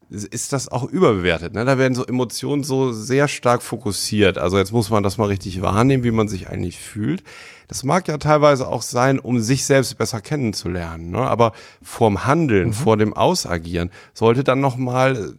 [0.09, 1.53] ist das auch überbewertet.
[1.53, 1.65] Ne?
[1.65, 4.37] Da werden so Emotionen so sehr stark fokussiert.
[4.37, 7.23] Also jetzt muss man das mal richtig wahrnehmen, wie man sich eigentlich fühlt.
[7.67, 11.11] Das mag ja teilweise auch sein, um sich selbst besser kennenzulernen.
[11.11, 11.17] Ne?
[11.17, 11.51] Aber
[11.83, 12.73] vorm Handeln, mhm.
[12.73, 15.33] vor dem Ausagieren sollte dann nochmal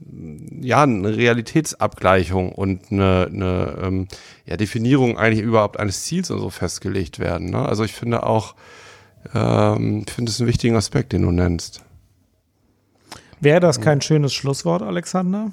[0.61, 4.09] ja, eine Realitätsabgleichung und eine, eine ähm,
[4.45, 7.49] ja, Definierung eigentlich überhaupt eines Ziels und so festgelegt werden.
[7.49, 7.67] Ne?
[7.67, 8.55] Also ich finde auch,
[9.35, 11.83] ähm, ich finde es einen wichtigen Aspekt, den du nennst.
[13.41, 15.53] Wäre das kein schönes Schlusswort, Alexander?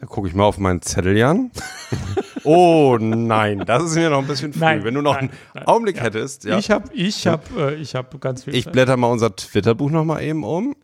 [0.00, 1.50] Da gucke ich mal auf meinen Zettel, Jan.
[2.44, 4.60] oh nein, das ist mir noch ein bisschen früh.
[4.60, 6.04] Nein, Wenn du noch nein, einen Augenblick ja.
[6.04, 6.44] hättest.
[6.44, 6.58] Ja.
[6.58, 8.72] Ich habe ich hab, äh, ich hab ganz viel Ich Zeit.
[8.74, 10.76] blätter mal unser Twitter-Buch noch mal eben um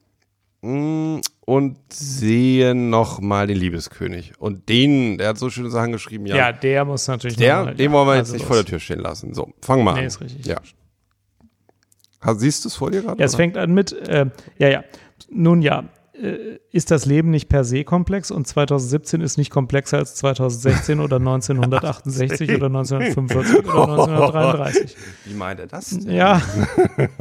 [0.63, 4.33] mm, und sehe noch mal den Liebeskönig.
[4.39, 6.27] Und den, der hat so schöne Sachen geschrieben.
[6.27, 8.57] Ja, ja der muss natürlich Der, mal, den ja, wollen wir jetzt also nicht vor
[8.57, 9.33] der Tür stehen lassen.
[9.33, 10.07] So, fangen wir nee, an.
[10.07, 10.45] ist richtig.
[10.47, 10.57] Ja.
[12.37, 13.19] Siehst du es vor dir gerade?
[13.21, 14.27] Ja, es fängt an mit, äh,
[14.59, 14.85] ja, ja.
[15.31, 19.99] Nun ja, äh, ist das Leben nicht per se komplex und 2017 ist nicht komplexer
[19.99, 24.97] als 2016 oder 1968 oder 1945 oder 1933.
[25.25, 25.91] Wie meint er das?
[25.91, 26.11] Denn?
[26.11, 26.41] Ja.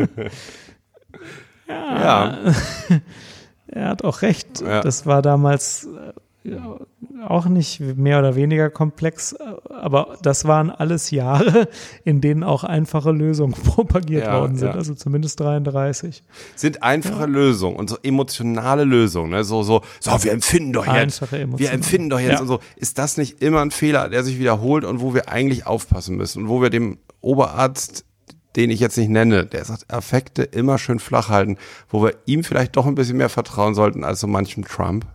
[1.68, 2.04] ja.
[2.04, 2.38] ja.
[3.68, 4.62] er hat auch recht.
[4.62, 4.82] Ja.
[4.82, 6.14] Das war damals äh,
[7.28, 9.34] auch nicht mehr oder weniger komplex,
[9.70, 11.70] aber das waren alles Jahre,
[12.04, 14.76] in denen auch einfache Lösungen propagiert ja, worden sind, ja.
[14.76, 16.24] also zumindest 33.
[16.56, 17.26] Sind einfache ja.
[17.26, 19.44] Lösungen und so emotionale Lösungen, ne?
[19.44, 22.60] so, so, so, wir empfinden doch jetzt, wir empfinden doch jetzt und so.
[22.76, 26.44] Ist das nicht immer ein Fehler, der sich wiederholt und wo wir eigentlich aufpassen müssen
[26.44, 28.06] und wo wir dem Oberarzt
[28.56, 31.58] den ich jetzt nicht nenne, der sagt, Affekte immer schön flach halten,
[31.90, 35.08] wo wir ihm vielleicht doch ein bisschen mehr vertrauen sollten als so manchem Trump?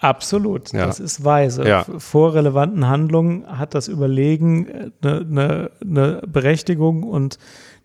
[0.00, 0.86] Absolut, ja.
[0.86, 1.68] das ist weise.
[1.68, 1.84] Ja.
[1.98, 7.38] Vor relevanten Handlungen hat das Überlegen eine, äh, eine, eine Berechtigung und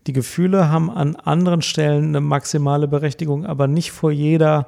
[0.08, 4.68] die Gefühle haben an anderen Stellen eine maximale Berechtigung, aber nicht vor jeder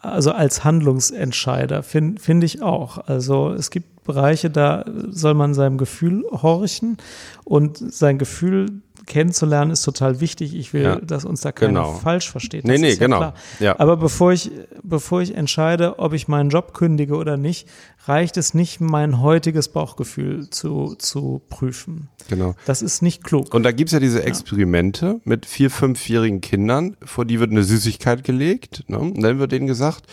[0.00, 2.98] also als Handlungsentscheider, finde find ich auch.
[2.98, 6.98] Also es gibt Bereiche, da soll man seinem Gefühl horchen
[7.44, 10.54] und sein Gefühl kennenzulernen ist total wichtig.
[10.54, 11.92] Ich will, ja, dass uns da keiner genau.
[11.94, 12.64] falsch versteht.
[12.64, 13.32] Das nee, nee, genau.
[13.60, 13.78] Ja.
[13.78, 14.50] Aber bevor ich,
[14.82, 17.68] bevor ich entscheide, ob ich meinen Job kündige oder nicht,
[18.06, 22.08] reicht es nicht, mein heutiges Bauchgefühl zu, zu prüfen.
[22.28, 22.54] Genau.
[22.66, 23.54] Das ist nicht klug.
[23.54, 25.20] Und da gibt es ja diese Experimente ja.
[25.24, 28.84] mit vier, fünfjährigen Kindern, vor die wird eine Süßigkeit gelegt.
[28.88, 28.98] Ne?
[28.98, 30.06] Und dann wird denen gesagt,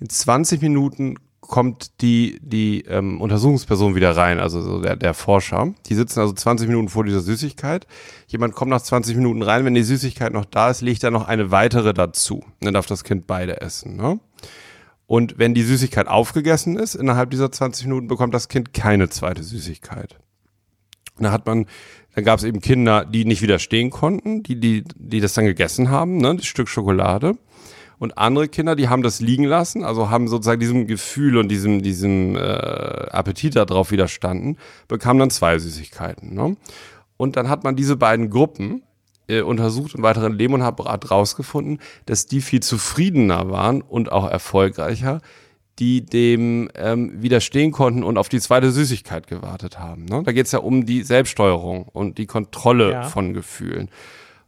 [0.00, 1.16] in 20 Minuten
[1.46, 5.74] kommt die, die ähm, Untersuchungsperson wieder rein, also so der, der Forscher.
[5.86, 7.86] Die sitzen also 20 Minuten vor dieser Süßigkeit.
[8.26, 11.26] Jemand kommt nach 20 Minuten rein, wenn die Süßigkeit noch da ist, legt er noch
[11.26, 12.44] eine weitere dazu.
[12.60, 13.96] Dann darf das Kind beide essen.
[13.96, 14.20] Ne?
[15.06, 19.42] Und wenn die Süßigkeit aufgegessen ist, innerhalb dieser 20 Minuten bekommt das Kind keine zweite
[19.42, 20.18] Süßigkeit.
[21.18, 21.66] Da hat man,
[22.14, 25.90] dann gab es eben Kinder, die nicht widerstehen konnten, die, die, die das dann gegessen
[25.90, 27.38] haben, ne, das Stück Schokolade.
[27.98, 31.82] Und andere Kinder, die haben das liegen lassen, also haben sozusagen diesem Gefühl und diesem,
[31.82, 36.34] diesem äh, Appetit darauf widerstanden, bekamen dann zwei Süßigkeiten.
[36.34, 36.56] Ne?
[37.16, 38.82] Und dann hat man diese beiden Gruppen
[39.28, 44.28] äh, untersucht im weiteren Leben und hat rausgefunden, dass die viel zufriedener waren und auch
[44.28, 45.20] erfolgreicher,
[45.78, 50.06] die dem ähm, widerstehen konnten und auf die zweite Süßigkeit gewartet haben.
[50.06, 50.22] Ne?
[50.24, 53.02] Da geht es ja um die Selbststeuerung und die Kontrolle ja.
[53.02, 53.90] von Gefühlen.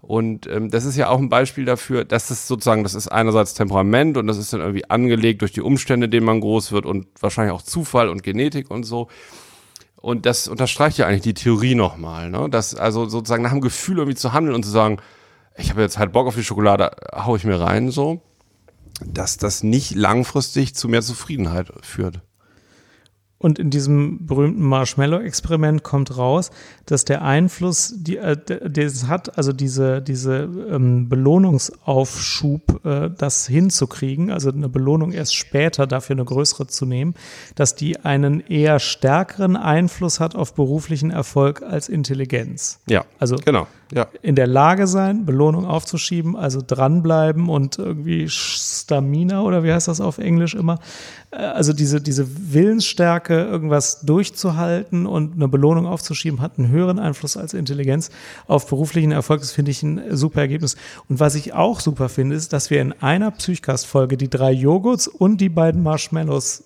[0.01, 3.55] Und ähm, das ist ja auch ein Beispiel dafür, dass das sozusagen, das ist einerseits
[3.55, 6.87] Temperament und das ist dann irgendwie angelegt durch die Umstände, in denen man groß wird
[6.87, 9.09] und wahrscheinlich auch Zufall und Genetik und so.
[9.97, 12.49] Und das unterstreicht ja eigentlich die Theorie nochmal, ne?
[12.49, 14.99] Dass also sozusagen nach dem Gefühl irgendwie zu handeln und zu sagen,
[15.57, 18.23] ich habe jetzt halt Bock auf die Schokolade, hau ich mir rein, so,
[19.05, 22.21] dass das nicht langfristig zu mehr Zufriedenheit führt.
[23.41, 26.51] Und in diesem berühmten Marshmallow-Experiment kommt raus,
[26.87, 28.37] dass der Einfluss, die, äh,
[28.69, 35.87] das hat, also diese, diese ähm, Belohnungsaufschub, äh, das hinzukriegen, also eine Belohnung erst später
[35.87, 37.15] dafür eine größere zu nehmen,
[37.55, 42.81] dass die einen eher stärkeren Einfluss hat auf beruflichen Erfolg als Intelligenz.
[42.89, 43.69] Ja, also genau.
[43.93, 44.07] Ja.
[44.21, 50.03] in der Lage sein, Belohnung aufzuschieben, also dranbleiben und irgendwie Stamina oder wie heißt das
[50.03, 50.79] auf Englisch immer,
[51.31, 57.37] äh, also diese, diese Willensstärke, irgendwas durchzuhalten und eine Belohnung aufzuschieben, hat einen höheren Einfluss
[57.37, 58.11] als Intelligenz
[58.47, 59.41] auf beruflichen Erfolg.
[59.41, 60.77] Das finde ich ein super Ergebnis.
[61.09, 65.09] Und was ich auch super finde, ist, dass wir in einer Psychcast-Folge die drei Joghurts
[65.09, 66.65] und die beiden Marshmallows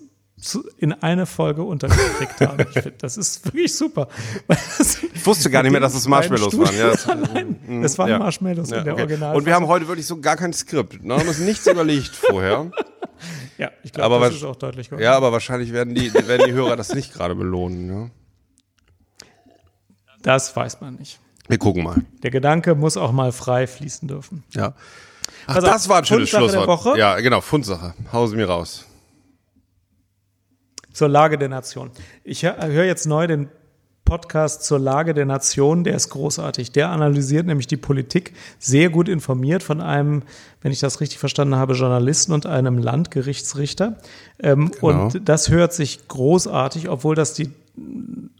[0.77, 2.59] in eine Folge untergekriegt haben.
[2.59, 4.07] Ich finde, das ist wirklich super.
[4.49, 6.75] ich wusste gar nicht mehr, dass es Marshmallows waren.
[6.75, 8.19] Ja, das, Nein, es waren ja.
[8.19, 9.03] Marshmallows ja, in der okay.
[9.03, 9.35] Original.
[9.35, 11.03] Und wir haben heute wirklich so gar kein Skript.
[11.03, 11.15] Ne?
[11.15, 12.71] Haben uns nichts überlegt vorher.
[13.57, 15.03] Ja, ich glaube, das ist auch deutlich geworden.
[15.03, 17.87] Ja, aber wahrscheinlich werden die, werden die Hörer das nicht gerade belohnen.
[17.87, 18.09] Ja?
[20.23, 21.19] Das weiß man nicht.
[21.47, 21.97] Wir gucken mal.
[22.23, 24.43] Der Gedanke muss auch mal frei fließen dürfen.
[24.49, 24.73] Ja.
[25.45, 26.97] Ach, also, das war ein schönes Schlusswort.
[26.97, 27.93] Ja, genau, Fundsache.
[28.11, 28.87] Hause mir raus
[30.93, 31.91] zur Lage der Nation.
[32.23, 33.49] Ich höre jetzt neu den
[34.05, 36.71] Podcast zur Lage der Nation, der ist großartig.
[36.71, 40.23] Der analysiert nämlich die Politik sehr gut informiert von einem,
[40.61, 43.97] wenn ich das richtig verstanden habe, Journalisten und einem Landgerichtsrichter.
[44.39, 45.05] Ähm, genau.
[45.05, 47.49] Und das hört sich großartig, obwohl das die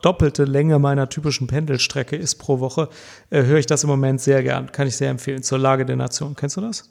[0.01, 2.89] doppelte Länge meiner typischen Pendelstrecke ist pro Woche,
[3.29, 4.71] äh, höre ich das im Moment sehr gern.
[4.71, 5.43] Kann ich sehr empfehlen.
[5.43, 6.35] Zur Lage der Nation.
[6.35, 6.89] Kennst du das?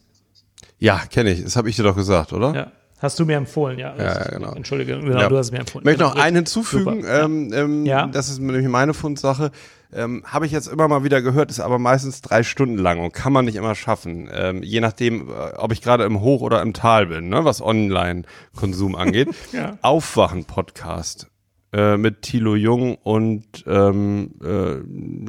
[0.78, 1.44] Ja, kenne ich.
[1.44, 2.54] Das habe ich dir doch gesagt, oder?
[2.54, 2.72] Ja.
[3.02, 3.96] Hast du mir empfohlen, ja.
[3.96, 4.52] Ja, genau.
[4.52, 5.28] Entschuldige, genau, ja.
[5.28, 5.82] du hast mir empfohlen.
[5.82, 8.06] Ich möchte noch einen hinzufügen, ähm, ähm, ja.
[8.06, 9.50] das ist nämlich meine Fundsache.
[9.92, 13.12] Ähm, Habe ich jetzt immer mal wieder gehört, ist aber meistens drei Stunden lang und
[13.12, 14.30] kann man nicht immer schaffen.
[14.32, 17.60] Ähm, je nachdem, äh, ob ich gerade im Hoch- oder im Tal bin, ne, was
[17.60, 19.30] Online-Konsum angeht.
[19.52, 19.76] ja.
[19.82, 21.26] Aufwachen-Podcast
[21.72, 25.28] äh, mit Thilo Jung und ähm, äh,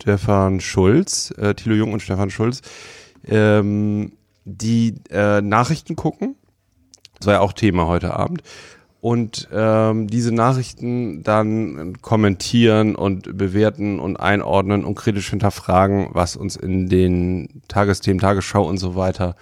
[0.00, 1.30] Stefan Schulz.
[1.36, 2.62] Äh, Thilo Jung und Stefan Schulz.
[3.28, 4.12] Ähm,
[4.46, 6.36] die äh, Nachrichten gucken
[7.24, 8.42] das war ja auch Thema heute Abend.
[9.00, 16.56] Und ähm, diese Nachrichten dann kommentieren und bewerten und einordnen und kritisch hinterfragen, was uns
[16.56, 19.36] in den Tagesthemen, Tagesschau und so weiter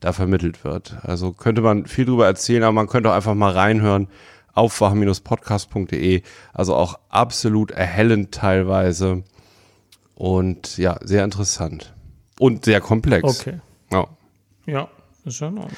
[0.00, 0.96] da vermittelt wird.
[1.02, 4.08] Also könnte man viel drüber erzählen, aber man könnte auch einfach mal reinhören.
[4.54, 6.22] Aufwachen-podcast.de.
[6.52, 9.22] Also auch absolut erhellend teilweise.
[10.16, 11.94] Und ja, sehr interessant.
[12.40, 13.40] Und sehr komplex.
[13.40, 13.60] Okay.
[13.92, 14.06] Ja.
[14.66, 14.88] Ja,
[15.24, 15.68] ist ja noch.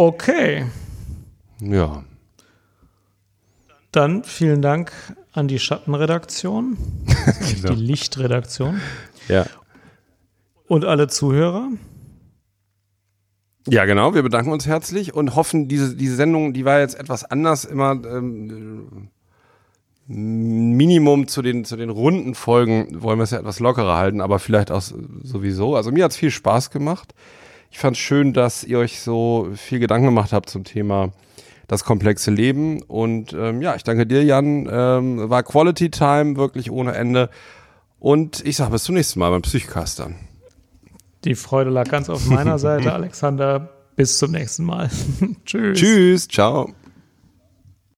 [0.00, 0.64] Okay.
[1.60, 2.04] Ja.
[3.92, 4.92] Dann vielen Dank
[5.32, 6.78] an die Schattenredaktion,
[7.60, 7.74] genau.
[7.74, 8.80] die Lichtredaktion.
[9.28, 9.44] Ja.
[10.68, 11.68] Und alle Zuhörer.
[13.68, 14.14] Ja, genau.
[14.14, 17.90] Wir bedanken uns herzlich und hoffen, diese, diese Sendung, die war jetzt etwas anders, immer
[17.90, 19.10] ähm,
[20.06, 24.38] Minimum zu den, zu den runden Folgen wollen wir es ja etwas lockerer halten, aber
[24.38, 24.80] vielleicht auch
[25.24, 25.76] sowieso.
[25.76, 27.12] Also mir hat es viel Spaß gemacht.
[27.70, 31.12] Ich fand es schön, dass ihr euch so viel Gedanken gemacht habt zum Thema
[31.68, 32.82] das komplexe Leben.
[32.82, 34.68] Und ähm, ja, ich danke dir, Jan.
[34.70, 37.30] Ähm, war Quality Time wirklich ohne Ende.
[38.00, 40.16] Und ich sage bis zum nächsten Mal beim Psychcast dann.
[41.24, 43.68] Die Freude lag ganz auf meiner Seite, Alexander.
[43.94, 44.90] Bis zum nächsten Mal.
[45.44, 45.78] Tschüss.
[45.78, 46.28] Tschüss.
[46.28, 46.72] Ciao.